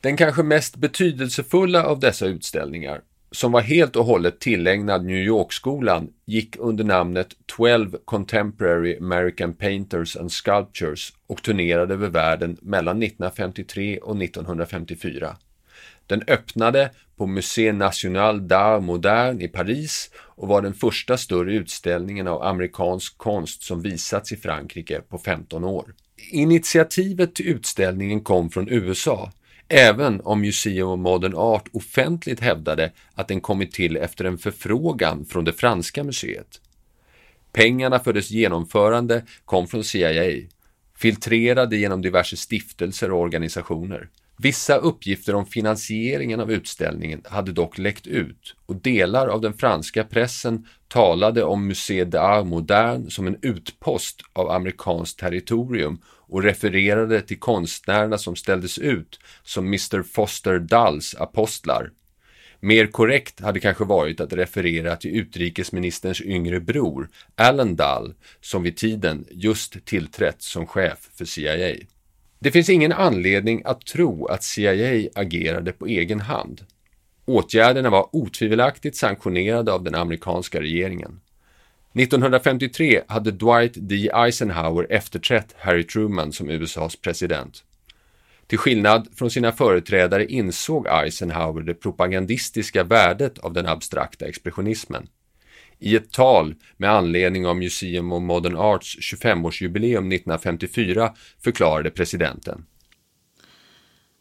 Den 0.00 0.16
kanske 0.16 0.42
mest 0.42 0.76
betydelsefulla 0.76 1.84
av 1.84 2.00
dessa 2.00 2.26
utställningar, 2.26 3.00
som 3.30 3.52
var 3.52 3.60
helt 3.60 3.96
och 3.96 4.04
hållet 4.04 4.40
tillägnad 4.40 5.04
New 5.04 5.16
York-skolan, 5.16 6.08
gick 6.26 6.56
under 6.58 6.84
namnet 6.84 7.28
12 7.46 7.96
Contemporary 8.04 8.98
American 9.00 9.54
Painters 9.54 10.16
and 10.16 10.32
Sculptures 10.32 11.12
och 11.26 11.42
turnerade 11.42 11.94
över 11.94 12.08
världen 12.08 12.56
mellan 12.62 13.02
1953 13.02 13.98
och 13.98 14.22
1954. 14.22 15.36
Den 16.06 16.22
öppnade 16.26 16.90
på 17.16 17.26
Musée 17.26 17.72
National 17.72 18.40
d'Art 18.40 18.80
Moderne 18.80 19.44
i 19.44 19.48
Paris 19.48 20.10
och 20.16 20.48
var 20.48 20.62
den 20.62 20.74
första 20.74 21.16
större 21.16 21.54
utställningen 21.54 22.28
av 22.28 22.42
amerikansk 22.42 23.18
konst 23.18 23.62
som 23.62 23.82
visats 23.82 24.32
i 24.32 24.36
Frankrike 24.36 25.00
på 25.00 25.18
15 25.18 25.64
år. 25.64 25.94
Initiativet 26.30 27.34
till 27.34 27.46
utställningen 27.46 28.20
kom 28.20 28.50
från 28.50 28.68
USA, 28.68 29.32
även 29.68 30.20
om 30.20 30.40
Museum 30.40 30.88
of 30.88 30.98
Modern 30.98 31.34
Art 31.34 31.68
offentligt 31.72 32.40
hävdade 32.40 32.92
att 33.14 33.28
den 33.28 33.40
kommit 33.40 33.72
till 33.72 33.96
efter 33.96 34.24
en 34.24 34.38
förfrågan 34.38 35.24
från 35.24 35.44
det 35.44 35.52
franska 35.52 36.04
museet. 36.04 36.60
Pengarna 37.52 37.98
för 37.98 38.12
dess 38.12 38.30
genomförande 38.30 39.22
kom 39.44 39.66
från 39.66 39.84
CIA, 39.84 40.46
filtrerade 40.96 41.76
genom 41.76 42.02
diverse 42.02 42.36
stiftelser 42.36 43.12
och 43.12 43.20
organisationer. 43.20 44.08
Vissa 44.40 44.76
uppgifter 44.76 45.34
om 45.34 45.46
finansieringen 45.46 46.40
av 46.40 46.52
utställningen 46.52 47.22
hade 47.24 47.52
dock 47.52 47.78
läckt 47.78 48.06
ut 48.06 48.54
och 48.66 48.76
delar 48.76 49.28
av 49.28 49.40
den 49.40 49.54
franska 49.54 50.04
pressen 50.04 50.66
talade 50.88 51.44
om 51.44 51.66
Musée 51.66 52.04
d'Art 52.04 52.44
Moderne 52.44 53.10
som 53.10 53.26
en 53.26 53.38
utpost 53.42 54.22
av 54.32 54.50
amerikanskt 54.50 55.18
territorium 55.18 56.00
och 56.06 56.42
refererade 56.42 57.20
till 57.20 57.38
konstnärerna 57.38 58.18
som 58.18 58.36
ställdes 58.36 58.78
ut 58.78 59.20
som 59.42 59.66
Mr 59.66 60.02
Foster 60.02 60.58
Dulls 60.58 61.14
apostlar. 61.14 61.90
Mer 62.60 62.86
korrekt 62.86 63.40
hade 63.40 63.60
kanske 63.60 63.84
varit 63.84 64.20
att 64.20 64.32
referera 64.32 64.96
till 64.96 65.16
utrikesministerns 65.16 66.20
yngre 66.20 66.60
bror, 66.60 67.08
Allen 67.34 67.76
Dull, 67.76 68.14
som 68.40 68.62
vid 68.62 68.76
tiden 68.76 69.26
just 69.30 69.84
tillträtt 69.84 70.42
som 70.42 70.66
chef 70.66 70.98
för 71.14 71.24
CIA. 71.24 71.74
Det 72.38 72.50
finns 72.50 72.70
ingen 72.70 72.92
anledning 72.92 73.62
att 73.64 73.86
tro 73.86 74.26
att 74.26 74.42
CIA 74.42 75.08
agerade 75.14 75.72
på 75.72 75.86
egen 75.86 76.20
hand. 76.20 76.60
Åtgärderna 77.24 77.90
var 77.90 78.16
otvivelaktigt 78.16 78.96
sanktionerade 78.96 79.72
av 79.72 79.84
den 79.84 79.94
amerikanska 79.94 80.60
regeringen. 80.60 81.20
1953 81.94 83.02
hade 83.08 83.30
Dwight 83.30 83.72
D. 83.76 84.10
Eisenhower 84.14 84.86
efterträtt 84.90 85.54
Harry 85.58 85.86
Truman 85.86 86.32
som 86.32 86.50
USAs 86.50 86.96
president. 86.96 87.64
Till 88.46 88.58
skillnad 88.58 89.08
från 89.14 89.30
sina 89.30 89.52
företrädare 89.52 90.26
insåg 90.26 90.86
Eisenhower 90.86 91.62
det 91.62 91.74
propagandistiska 91.74 92.84
värdet 92.84 93.38
av 93.38 93.52
den 93.52 93.66
abstrakta 93.66 94.26
expressionismen. 94.26 95.08
I 95.80 95.96
ett 95.96 96.12
tal 96.12 96.54
med 96.76 96.90
anledning 96.90 97.46
av 97.46 97.56
Museum 97.56 98.12
of 98.12 98.22
Modern 98.22 98.56
Arts 98.56 98.98
25-årsjubileum 98.98 100.14
1954 100.14 101.12
förklarade 101.42 101.90
presidenten 101.90 102.64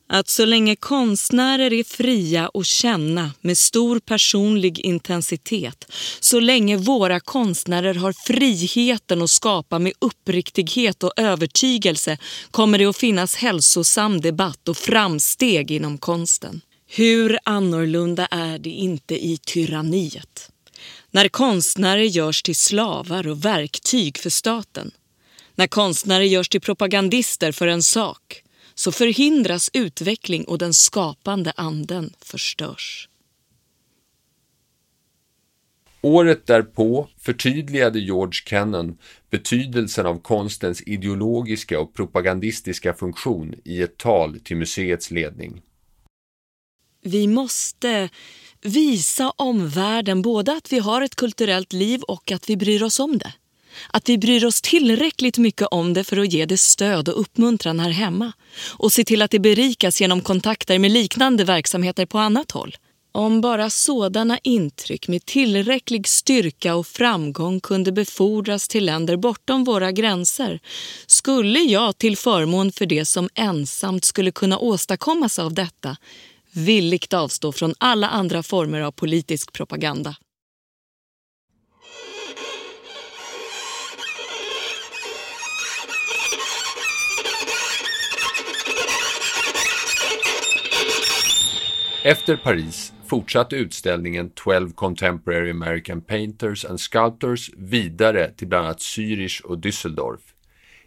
att 0.09 0.29
så 0.29 0.45
länge 0.45 0.75
konstnärer 0.75 1.73
är 1.73 1.83
fria 1.83 2.51
att 2.53 2.65
känna 2.65 3.31
med 3.41 3.57
stor 3.57 3.99
personlig 3.99 4.79
intensitet, 4.79 5.91
så 6.19 6.39
länge 6.39 6.77
våra 6.77 7.19
konstnärer 7.19 7.93
har 7.93 8.13
friheten 8.13 9.21
att 9.21 9.29
skapa 9.29 9.79
med 9.79 9.93
uppriktighet 9.99 11.03
och 11.03 11.13
övertygelse 11.17 12.17
kommer 12.51 12.77
det 12.77 12.85
att 12.85 12.97
finnas 12.97 13.35
hälsosam 13.35 14.21
debatt 14.21 14.67
och 14.67 14.77
framsteg 14.77 15.71
inom 15.71 15.97
konsten. 15.97 16.61
Hur 16.89 17.39
annorlunda 17.43 18.25
är 18.25 18.59
det 18.59 18.69
inte 18.69 19.25
i 19.25 19.37
tyranniet? 19.37 20.51
När 21.17 21.29
konstnärer 21.29 22.03
görs 22.03 22.43
till 22.43 22.55
slavar 22.55 23.27
och 23.27 23.45
verktyg 23.45 24.17
för 24.17 24.29
staten. 24.29 24.91
När 25.55 25.67
konstnärer 25.67 26.23
görs 26.23 26.49
till 26.49 26.61
propagandister 26.61 27.51
för 27.51 27.67
en 27.67 27.83
sak 27.83 28.43
så 28.75 28.91
förhindras 28.91 29.69
utveckling 29.73 30.43
och 30.43 30.57
den 30.57 30.73
skapande 30.73 31.53
anden 31.55 32.13
förstörs. 32.21 33.09
Året 36.01 36.47
därpå 36.47 37.09
förtydligade 37.19 37.99
George 37.99 38.41
Kennan 38.45 38.97
betydelsen 39.29 40.05
av 40.05 40.21
konstens 40.21 40.81
ideologiska 40.81 41.79
och 41.79 41.93
propagandistiska 41.93 42.93
funktion 42.93 43.55
i 43.63 43.81
ett 43.81 43.97
tal 43.97 44.39
till 44.39 44.57
museets 44.57 45.11
ledning. 45.11 45.61
Vi 47.01 47.27
måste 47.27 48.09
visa 48.61 49.33
omvärlden 49.35 50.21
både 50.21 50.51
att 50.51 50.73
vi 50.73 50.79
har 50.79 51.01
ett 51.01 51.15
kulturellt 51.15 51.73
liv 51.73 52.01
och 52.01 52.31
att 52.31 52.49
vi 52.49 52.57
bryr 52.57 52.83
oss 52.83 52.99
om 52.99 53.17
det. 53.17 53.33
Att 53.89 54.09
vi 54.09 54.17
bryr 54.17 54.45
oss 54.45 54.61
tillräckligt 54.61 55.37
mycket 55.37 55.67
om 55.71 55.93
det 55.93 56.03
för 56.03 56.17
att 56.17 56.33
ge 56.33 56.45
det 56.45 56.57
stöd 56.57 57.09
och 57.09 57.21
uppmuntran 57.21 57.79
här 57.79 57.89
hemma 57.89 58.31
och 58.69 58.91
se 58.91 59.03
till 59.03 59.21
att 59.21 59.31
det 59.31 59.39
berikas 59.39 60.01
genom 60.01 60.21
kontakter 60.21 60.79
med 60.79 60.91
liknande 60.91 61.43
verksamheter 61.43 62.05
på 62.05 62.17
annat 62.17 62.51
håll. 62.51 62.75
Om 63.11 63.41
bara 63.41 63.69
sådana 63.69 64.39
intryck 64.43 65.07
med 65.07 65.25
tillräcklig 65.25 66.07
styrka 66.07 66.75
och 66.75 66.87
framgång 66.87 67.59
kunde 67.59 67.91
befordras 67.91 68.67
till 68.67 68.85
länder 68.85 69.17
bortom 69.17 69.63
våra 69.63 69.91
gränser 69.91 70.59
skulle 71.07 71.59
jag 71.59 71.97
till 71.97 72.17
förmån 72.17 72.71
för 72.71 72.85
det 72.85 73.05
som 73.05 73.29
ensamt 73.33 74.05
skulle 74.05 74.31
kunna 74.31 74.57
åstadkommas 74.57 75.39
av 75.39 75.53
detta 75.53 75.97
villigt 76.57 77.13
avstå 77.13 77.51
från 77.51 77.73
alla 77.77 78.07
andra 78.07 78.43
former 78.43 78.81
av 78.81 78.91
politisk 78.91 79.53
propaganda. 79.53 80.15
Efter 92.03 92.37
Paris 92.37 92.93
fortsatte 93.07 93.55
utställningen 93.55 94.29
12 94.29 94.71
Contemporary 94.71 95.51
American 95.51 96.01
Painters 96.01 96.65
and 96.65 96.79
Sculptors 96.79 97.49
vidare 97.57 98.31
till 98.31 98.47
bland 98.47 98.65
annat 98.65 98.79
Zürich 98.79 99.41
och 99.41 99.57
Düsseldorf. 99.57 100.36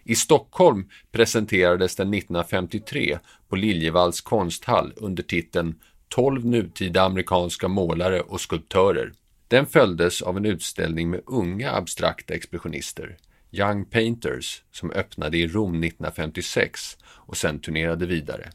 I 0.05 0.15
Stockholm 0.15 0.89
presenterades 1.13 1.97
den 1.97 2.15
1953 2.15 3.19
på 3.49 3.57
Liljevalchs 3.57 4.21
konsthall 4.21 4.93
under 4.97 5.23
titeln 5.23 5.75
12 6.09 6.47
nutida 6.47 7.03
amerikanska 7.03 7.69
målare 7.69 8.21
och 8.21 8.41
skulptörer. 8.41 9.13
Den 9.49 9.67
följdes 9.67 10.23
av 10.23 10.37
en 10.37 10.47
utställning 10.47 11.11
med 11.11 11.21
unga 11.27 11.73
abstrakta 11.73 12.35
expressionister, 12.35 13.17
Young 13.51 13.85
Painters, 13.85 14.63
som 14.73 14.91
öppnade 14.91 15.39
i 15.39 15.47
Rom 15.47 15.85
1956 15.85 16.97
och 17.05 17.37
sen 17.37 17.61
turnerade 17.61 18.07
vidare. 18.07 18.51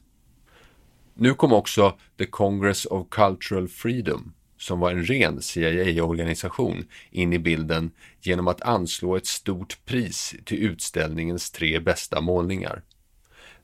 Nu 1.13 1.33
kom 1.33 1.53
också 1.53 1.97
The 2.17 2.25
Congress 2.25 2.85
of 2.85 3.09
Cultural 3.09 3.67
Freedom, 3.67 4.33
som 4.65 4.79
var 4.79 4.91
en 4.91 5.05
ren 5.05 5.41
CIA-organisation, 5.41 6.85
in 7.11 7.33
i 7.33 7.39
bilden 7.39 7.91
genom 8.21 8.47
att 8.47 8.61
anslå 8.61 9.15
ett 9.15 9.25
stort 9.25 9.85
pris 9.85 10.35
till 10.45 10.57
utställningens 10.57 11.51
tre 11.51 11.79
bästa 11.79 12.21
målningar. 12.21 12.81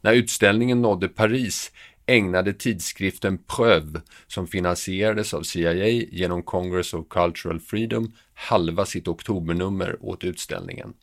När 0.01 0.13
utställningen 0.13 0.81
nådde 0.81 1.07
Paris 1.07 1.71
ägnade 2.05 2.53
tidskriften 2.53 3.37
Preuve, 3.37 4.01
som 4.27 4.47
finansierades 4.47 5.33
av 5.33 5.43
CIA 5.43 5.87
genom 5.87 6.43
Congress 6.43 6.93
of 6.93 7.07
Cultural 7.09 7.59
Freedom, 7.59 8.11
halva 8.33 8.85
sitt 8.85 9.07
oktobernummer 9.07 9.97
åt 9.99 10.23
utställningen. 10.23 10.93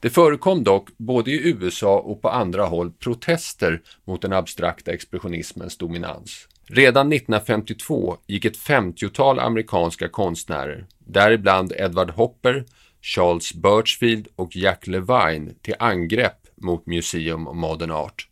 Det 0.00 0.10
förekom 0.10 0.64
dock 0.64 0.88
både 0.96 1.30
i 1.30 1.48
USA 1.48 1.98
och 1.98 2.22
på 2.22 2.28
andra 2.28 2.64
håll 2.64 2.92
protester 2.92 3.82
mot 4.04 4.22
den 4.22 4.32
abstrakta 4.32 4.92
expressionismens 4.92 5.76
dominans. 5.76 6.48
Redan 6.68 7.12
1952 7.12 8.16
gick 8.26 8.44
ett 8.44 8.58
50-tal 8.58 9.38
amerikanska 9.38 10.08
konstnärer, 10.08 10.86
däribland 10.98 11.72
Edward 11.76 12.10
Hopper, 12.10 12.64
Charles 13.02 13.54
Birchfield 13.54 14.28
och 14.36 14.56
Jack 14.56 14.86
Levine, 14.86 15.54
till 15.62 15.74
angrepp 15.78 16.46
mot 16.54 16.86
Museum 16.86 17.48
of 17.48 17.56
Modern 17.56 17.90
Art. 17.90 18.28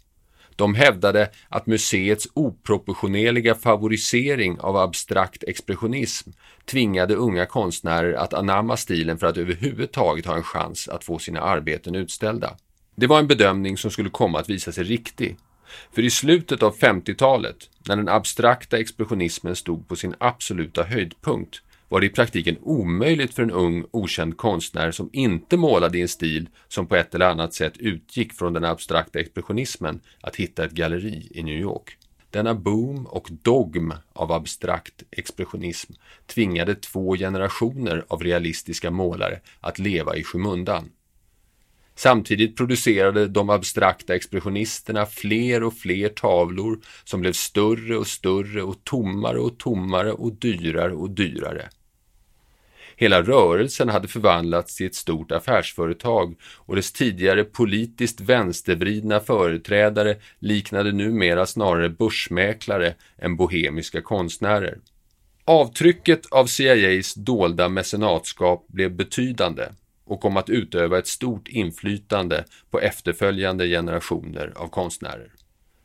De 0.57 0.75
hävdade 0.75 1.31
att 1.49 1.67
museets 1.67 2.29
oproportionerliga 2.35 3.55
favorisering 3.55 4.61
av 4.61 4.77
abstrakt 4.77 5.45
expressionism 5.45 6.31
tvingade 6.65 7.15
unga 7.15 7.47
konstnärer 7.47 8.13
att 8.13 8.35
anamma 8.35 8.77
stilen 8.77 9.19
för 9.19 9.27
att 9.27 9.37
överhuvudtaget 9.37 10.27
ha 10.27 10.37
en 10.37 10.43
chans 10.43 10.89
att 10.89 11.05
få 11.05 11.19
sina 11.19 11.41
arbeten 11.41 11.95
utställda. 11.95 12.57
Det 12.97 13.07
var 13.07 13.19
en 13.19 13.27
bedömning 13.27 13.77
som 13.77 13.91
skulle 13.91 14.11
komma 14.11 14.41
att 14.41 14.49
visa 14.49 14.73
sig 14.73 14.85
riktig. 14.85 15.37
För 15.93 16.03
i 16.03 16.11
slutet 16.11 16.63
av 16.63 16.77
50-talet, 16.77 17.57
när 17.89 17.97
den 17.97 18.09
abstrakta 18.09 18.79
expressionismen 18.79 19.57
stod 19.57 19.89
på 19.89 19.97
sin 19.97 20.15
absoluta 20.19 20.83
höjdpunkt, 20.83 21.63
var 21.89 22.01
det 22.01 22.07
i 22.07 22.11
praktiken 22.11 22.57
omöjligt 22.61 23.35
för 23.35 23.43
en 23.43 23.51
ung 23.51 23.85
okänd 23.91 24.37
konstnär 24.37 24.91
som 24.91 25.11
inte 25.13 25.57
målade 25.57 25.99
i 25.99 26.03
en 26.03 26.09
stil 26.09 26.49
som 26.69 26.87
på 26.87 26.97
ett 26.97 27.15
eller 27.15 27.31
annat 27.31 27.55
sätt 27.55 27.77
utgick 27.77 28.33
från 28.33 28.53
den 28.53 28.65
abstrakta 28.65 29.21
expressionismen 29.21 30.01
att 30.21 30.37
hitta 30.37 30.65
ett 30.65 30.73
galleri 30.73 31.29
i 31.31 31.43
New 31.43 31.59
York. 31.61 31.97
Denna 32.31 32.55
boom 32.55 33.07
och 33.07 33.29
dogm 33.43 33.93
av 34.13 34.33
abstrakt 34.33 35.03
expressionism 35.11 35.93
tvingade 36.27 36.75
två 36.75 37.17
generationer 37.17 38.05
av 38.09 38.23
realistiska 38.23 38.91
målare 38.91 39.41
att 39.61 39.79
leva 39.79 40.17
i 40.17 40.25
skymundan. 40.25 40.91
Samtidigt 41.97 42.57
producerade 42.57 43.29
de 43.29 43.51
abstrakta 43.51 44.15
expressionisterna 44.15 45.07
fler 45.07 45.63
och 45.63 45.75
fler 45.75 46.09
tavlor 46.09 46.79
som 47.05 47.21
blev 47.21 47.33
större 47.33 47.97
och 47.97 48.07
större 48.07 48.63
och 48.63 48.85
tommare 48.85 49.39
och 49.39 49.59
tommare 49.59 50.13
och 50.13 50.33
dyrare 50.33 50.93
och 50.93 51.11
dyrare. 51.11 51.69
Hela 52.97 53.23
rörelsen 53.23 53.89
hade 53.89 54.09
förvandlats 54.09 54.77
till 54.77 54.87
ett 54.87 54.95
stort 54.95 55.33
affärsföretag 55.33 56.37
och 56.57 56.77
dess 56.77 56.93
tidigare 56.93 57.45
politiskt 57.45 58.21
vänstervridna 58.21 59.21
företrädare 59.21 60.17
liknade 60.39 60.93
numera 60.93 61.47
snarare 61.47 61.89
börsmäklare 61.89 62.95
än 63.19 63.37
bohemiska 63.37 64.03
konstnärer. 64.03 64.79
Avtrycket 65.45 66.27
av 66.27 66.47
CIAs 66.47 67.15
dolda 67.15 67.69
mecenatskap 67.69 68.67
blev 68.69 68.93
betydande 68.97 69.69
och 70.05 70.21
kom 70.21 70.37
att 70.37 70.51
utöva 70.51 70.99
ett 70.99 71.07
stort 71.07 71.49
inflytande 71.49 72.45
på 72.71 72.81
efterföljande 72.81 73.69
generationer 73.69 74.53
av 74.57 74.69
konstnärer. 74.69 75.33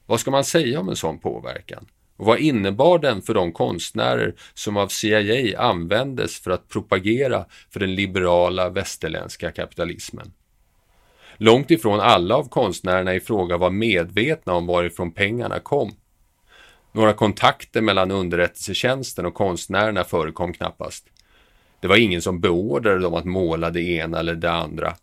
Vad 0.05 0.19
ska 0.19 0.31
man 0.31 0.43
säga 0.43 0.79
om 0.79 0.89
en 0.89 0.95
sån 0.95 1.19
påverkan? 1.19 1.85
Och 2.17 2.25
vad 2.25 2.39
innebar 2.39 2.99
den 2.99 3.21
för 3.21 3.33
de 3.33 3.51
konstnärer 3.51 4.35
som 4.53 4.77
av 4.77 4.87
CIA 4.87 5.61
användes 5.61 6.39
för 6.39 6.51
att 6.51 6.67
propagera 6.67 7.45
för 7.69 7.79
den 7.79 7.95
liberala 7.95 8.69
västerländska 8.69 9.51
kapitalismen? 9.51 10.33
Långt 11.37 11.71
ifrån 11.71 11.99
alla 11.99 12.35
av 12.35 12.49
konstnärerna 12.49 13.15
i 13.15 13.19
fråga 13.19 13.57
var 13.57 13.69
medvetna 13.69 14.53
om 14.53 14.65
varifrån 14.65 15.11
pengarna 15.11 15.59
kom. 15.59 15.91
Några 16.91 17.13
kontakter 17.13 17.81
mellan 17.81 18.11
underrättelsetjänsten 18.11 19.25
och 19.25 19.33
konstnärerna 19.33 20.03
förekom 20.03 20.53
knappast. 20.53 21.05
Det 21.81 21.87
var 21.87 21.97
ingen 21.97 22.21
som 22.21 22.39
beordrade 22.39 22.99
dem 22.99 23.13
att 23.13 23.25
måla 23.25 23.69
det 23.69 23.81
ena 23.81 24.19
eller 24.19 24.35
det 24.35 24.51
andra. 24.51 24.93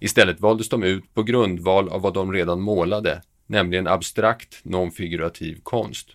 Istället 0.00 0.40
valdes 0.40 0.68
de 0.68 0.82
ut 0.82 1.14
på 1.14 1.22
grundval 1.22 1.88
av 1.88 2.00
vad 2.00 2.14
de 2.14 2.32
redan 2.32 2.60
målade, 2.60 3.22
nämligen 3.46 3.86
abstrakt 3.86 4.60
nonfigurativ 4.62 5.58
konst. 5.62 6.08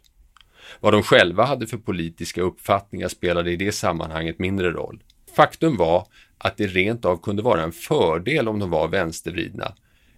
Vad 0.80 0.94
de 0.94 1.04
själva 1.04 1.46
hade 1.46 1.68
för 1.68 1.78
politiska 1.78 2.42
uppfattningar 2.42 3.08
spelade 3.08 3.52
i 3.52 3.56
det 3.56 3.72
sammanhanget 3.72 4.40
mindre 4.40 4.72
roll. 4.72 5.04
Faktum 5.36 5.78
var 5.78 6.08
att 6.38 6.58
det 6.58 6.68
rent 6.68 7.06
av 7.06 7.18
kunde 7.18 7.42
vara 7.42 7.64
en 7.64 7.72
fördel 7.72 8.48
om 8.48 8.60
de 8.60 8.70
var 8.70 8.88
vänstervridna, 8.88 9.74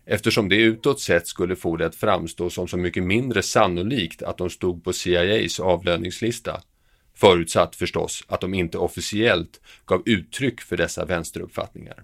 eftersom 0.06 0.50
det 0.50 0.56
utåt 0.56 1.00
sett 1.00 1.28
skulle 1.28 1.56
få 1.56 1.78
det 1.78 1.86
att 1.86 1.96
framstå 1.96 2.50
som 2.50 2.68
så 2.68 2.78
mycket 2.78 3.04
mindre 3.04 3.42
sannolikt 3.42 4.24
att 4.24 4.38
de 4.38 4.50
stod 4.50 4.84
på 4.84 4.94
CIAs 4.94 5.60
avlöningslista. 5.60 6.62
Förutsatt 7.20 7.76
förstås 7.76 8.24
att 8.28 8.42
de 8.42 8.54
inte 8.54 8.78
officiellt 8.78 9.62
gav 9.86 10.04
uttryck 10.06 10.62
för 10.62 10.78
dessa 10.78 11.06
vänsteruppfattningar. 11.06 12.04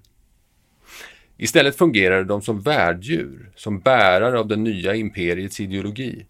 Istället 1.38 1.78
fungerade 1.78 2.24
de 2.24 2.42
som 2.42 2.62
värddjur, 2.62 3.52
som 3.56 3.80
bärare 3.80 4.40
av 4.40 4.48
det 4.48 4.56
nya 4.56 4.96
imperiets 4.96 5.60
ideologi. 5.60 6.26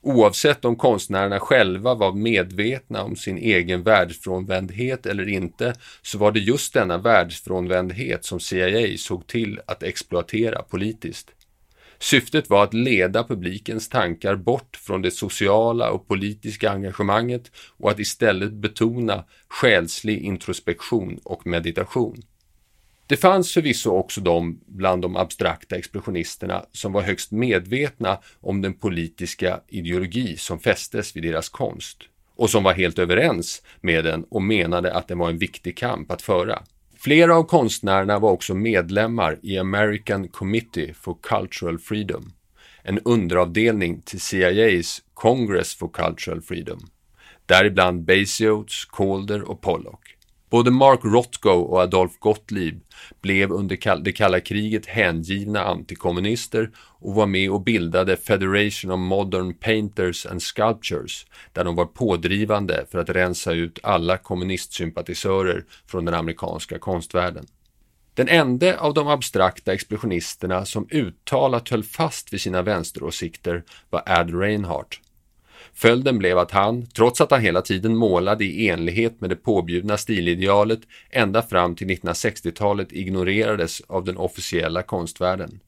Oavsett 0.00 0.64
om 0.64 0.76
konstnärerna 0.76 1.40
själva 1.40 1.94
var 1.94 2.12
medvetna 2.12 3.02
om 3.02 3.16
sin 3.16 3.38
egen 3.38 3.82
världsfrånvändhet 3.82 5.06
eller 5.06 5.28
inte, 5.28 5.74
så 6.02 6.18
var 6.18 6.32
det 6.32 6.40
just 6.40 6.74
denna 6.74 6.98
världsfrånvändhet 6.98 8.24
som 8.24 8.40
CIA 8.40 8.98
såg 8.98 9.26
till 9.26 9.60
att 9.66 9.82
exploatera 9.82 10.62
politiskt. 10.62 11.30
Syftet 12.02 12.50
var 12.50 12.64
att 12.64 12.74
leda 12.74 13.24
publikens 13.24 13.88
tankar 13.88 14.36
bort 14.36 14.76
från 14.76 15.02
det 15.02 15.10
sociala 15.10 15.90
och 15.90 16.08
politiska 16.08 16.70
engagemanget 16.70 17.50
och 17.78 17.90
att 17.90 17.98
istället 17.98 18.52
betona 18.52 19.24
själslig 19.48 20.22
introspektion 20.22 21.20
och 21.24 21.46
meditation. 21.46 22.22
Det 23.06 23.16
fanns 23.16 23.52
förvisso 23.52 23.90
också 23.90 24.20
de 24.20 24.60
bland 24.66 25.02
de 25.02 25.16
abstrakta 25.16 25.76
expressionisterna 25.76 26.64
som 26.72 26.92
var 26.92 27.02
högst 27.02 27.32
medvetna 27.32 28.18
om 28.40 28.62
den 28.62 28.74
politiska 28.74 29.60
ideologi 29.68 30.36
som 30.36 30.60
fästes 30.60 31.16
vid 31.16 31.22
deras 31.22 31.48
konst 31.48 31.98
och 32.36 32.50
som 32.50 32.62
var 32.62 32.72
helt 32.72 32.98
överens 32.98 33.62
med 33.80 34.04
den 34.04 34.24
och 34.24 34.42
menade 34.42 34.94
att 34.94 35.08
det 35.08 35.14
var 35.14 35.30
en 35.30 35.38
viktig 35.38 35.76
kamp 35.76 36.10
att 36.10 36.22
föra. 36.22 36.62
Flera 37.04 37.36
av 37.36 37.42
konstnärerna 37.42 38.18
var 38.18 38.30
också 38.30 38.54
medlemmar 38.54 39.38
i 39.42 39.58
American 39.58 40.28
Committee 40.28 40.94
for 40.94 41.16
Cultural 41.22 41.78
Freedom, 41.78 42.32
en 42.82 42.98
underavdelning 42.98 44.02
till 44.02 44.20
CIAs 44.20 45.02
Congress 45.14 45.74
for 45.74 45.88
Cultural 45.88 46.42
Freedom, 46.42 46.80
däribland 47.46 48.04
Basiotes, 48.04 48.84
Calder 48.84 49.42
och 49.42 49.60
Pollock. 49.60 50.16
Både 50.52 50.70
Mark 50.70 51.00
Rothko 51.04 51.50
och 51.50 51.80
Adolf 51.80 52.18
Gottlieb 52.18 52.80
blev 53.20 53.52
under 53.52 54.02
det 54.04 54.12
kalla 54.12 54.40
kriget 54.40 54.86
hängivna 54.86 55.64
antikommunister 55.64 56.70
och 57.00 57.14
var 57.14 57.26
med 57.26 57.50
och 57.50 57.62
bildade 57.62 58.16
Federation 58.16 58.90
of 58.90 58.98
Modern 58.98 59.54
Painters 59.54 60.26
and 60.26 60.42
Sculptures 60.42 61.26
där 61.52 61.64
de 61.64 61.76
var 61.76 61.84
pådrivande 61.84 62.86
för 62.90 62.98
att 62.98 63.08
rensa 63.08 63.52
ut 63.52 63.78
alla 63.82 64.16
kommunistsympatisörer 64.16 65.64
från 65.86 66.04
den 66.04 66.14
amerikanska 66.14 66.78
konstvärlden. 66.78 67.46
Den 68.14 68.28
enda 68.28 68.78
av 68.78 68.94
de 68.94 69.08
abstrakta 69.08 69.72
expressionisterna 69.72 70.64
som 70.64 70.86
uttalat 70.90 71.68
höll 71.68 71.84
fast 71.84 72.32
vid 72.32 72.40
sina 72.40 72.62
vänsteråsikter 72.62 73.64
var 73.90 74.02
Ad 74.06 74.32
Reinhardt 74.32 75.00
Följden 75.74 76.18
blev 76.18 76.38
att 76.38 76.50
han, 76.50 76.86
trots 76.86 77.20
att 77.20 77.30
han 77.30 77.40
hela 77.40 77.62
tiden 77.62 77.96
målade 77.96 78.44
i 78.44 78.68
enlighet 78.68 79.20
med 79.20 79.30
det 79.30 79.36
påbjudna 79.36 79.96
stilidealet, 79.96 80.80
ända 81.10 81.42
fram 81.42 81.74
till 81.74 81.88
1960-talet 81.88 82.92
ignorerades 82.92 83.80
av 83.80 84.04
den 84.04 84.16
officiella 84.16 84.82
konstvärlden. 84.82 85.60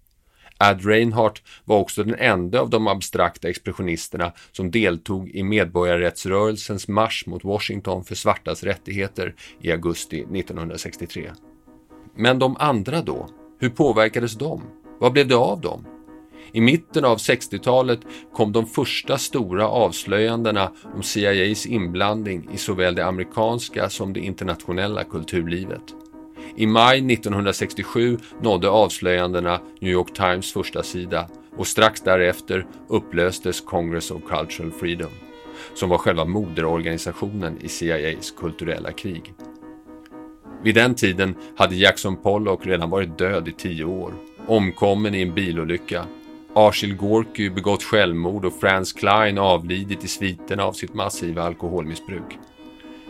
Ad 0.58 0.80
Reinhardt 0.84 1.42
var 1.64 1.78
också 1.78 2.04
den 2.04 2.14
enda 2.14 2.60
av 2.60 2.70
de 2.70 2.86
abstrakta 2.86 3.48
expressionisterna 3.48 4.32
som 4.52 4.70
deltog 4.70 5.30
i 5.30 5.42
medborgarrättsrörelsens 5.42 6.88
marsch 6.88 7.26
mot 7.26 7.44
Washington 7.44 8.04
för 8.04 8.14
svartas 8.14 8.62
rättigheter 8.62 9.34
i 9.60 9.72
augusti 9.72 10.20
1963. 10.20 11.30
Men 12.16 12.38
de 12.38 12.56
andra 12.56 13.02
då? 13.02 13.28
Hur 13.60 13.70
påverkades 13.70 14.34
de? 14.34 14.62
Vad 15.00 15.12
blev 15.12 15.28
det 15.28 15.36
av 15.36 15.60
dem? 15.60 15.93
I 16.54 16.60
mitten 16.60 17.04
av 17.04 17.18
60-talet 17.18 18.00
kom 18.32 18.52
de 18.52 18.66
första 18.66 19.18
stora 19.18 19.68
avslöjandena 19.68 20.70
om 20.94 21.02
CIAs 21.02 21.66
inblandning 21.66 22.48
i 22.52 22.56
såväl 22.56 22.94
det 22.94 23.06
amerikanska 23.06 23.88
som 23.90 24.12
det 24.12 24.20
internationella 24.20 25.04
kulturlivet. 25.04 25.82
I 26.56 26.66
maj 26.66 27.12
1967 27.12 28.18
nådde 28.42 28.68
avslöjandena 28.68 29.60
New 29.80 29.92
York 29.92 30.12
Times 30.12 30.52
första 30.52 30.82
sida 30.82 31.28
och 31.56 31.66
strax 31.66 32.00
därefter 32.00 32.66
upplöstes 32.88 33.60
Congress 33.60 34.10
of 34.10 34.22
Cultural 34.22 34.72
Freedom, 34.72 35.12
som 35.74 35.88
var 35.88 35.98
själva 35.98 36.24
moderorganisationen 36.24 37.58
i 37.60 37.68
CIAs 37.68 38.30
kulturella 38.30 38.92
krig. 38.92 39.34
Vid 40.62 40.74
den 40.74 40.94
tiden 40.94 41.34
hade 41.56 41.76
Jackson 41.76 42.16
Pollock 42.16 42.66
redan 42.66 42.90
varit 42.90 43.18
död 43.18 43.48
i 43.48 43.52
tio 43.52 43.84
år, 43.84 44.14
omkommen 44.46 45.14
i 45.14 45.22
en 45.22 45.34
bilolycka 45.34 46.06
Arshil 46.56 46.96
Gorky 46.96 47.50
begått 47.50 47.82
självmord 47.82 48.44
och 48.44 48.60
Franz 48.60 48.92
Klein 48.92 49.38
avlidit 49.38 50.04
i 50.04 50.08
sviterna 50.08 50.64
av 50.64 50.72
sitt 50.72 50.94
massiva 50.94 51.42
alkoholmissbruk. 51.42 52.38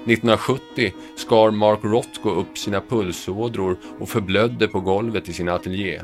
1970 0.04 0.92
skar 1.16 1.50
Mark 1.50 1.78
Rothko 1.82 2.30
upp 2.30 2.58
sina 2.58 2.80
pulsådror 2.80 3.76
och 3.98 4.08
förblödde 4.08 4.68
på 4.68 4.80
golvet 4.80 5.28
i 5.28 5.32
sin 5.32 5.48
ateljé. 5.48 6.02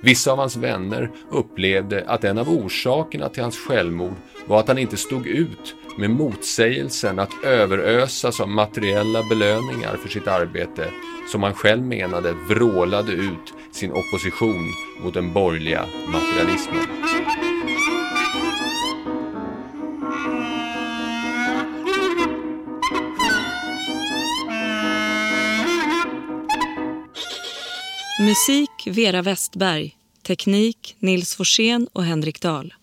Vissa 0.00 0.32
av 0.32 0.38
hans 0.38 0.56
vänner 0.56 1.10
upplevde 1.30 2.04
att 2.06 2.24
en 2.24 2.38
av 2.38 2.48
orsakerna 2.48 3.28
till 3.28 3.42
hans 3.42 3.58
självmord 3.58 4.14
var 4.46 4.60
att 4.60 4.68
han 4.68 4.78
inte 4.78 4.96
stod 4.96 5.26
ut 5.26 5.74
med 5.96 6.10
motsägelsen 6.10 7.18
att 7.18 7.44
överösas 7.44 8.40
av 8.40 8.48
materiella 8.48 9.22
belöningar 9.22 9.96
för 9.96 10.08
sitt 10.08 10.28
arbete 10.28 10.90
som 11.28 11.42
han 11.42 11.54
själv 11.54 11.82
menade 11.82 12.32
vrålade 12.32 13.12
ut 13.12 13.54
sin 13.72 13.92
opposition 13.92 14.72
mot 15.02 15.14
den 15.14 15.32
borgerliga 15.32 15.84
materialismen. 16.12 16.86
Musik 28.20 28.70
Vera 28.86 29.22
Westberg. 29.22 29.96
Teknik 30.22 30.96
Nils 30.98 31.36
Forsén 31.36 31.88
och 31.92 32.04
Henrik 32.04 32.40
Dahl. 32.40 32.74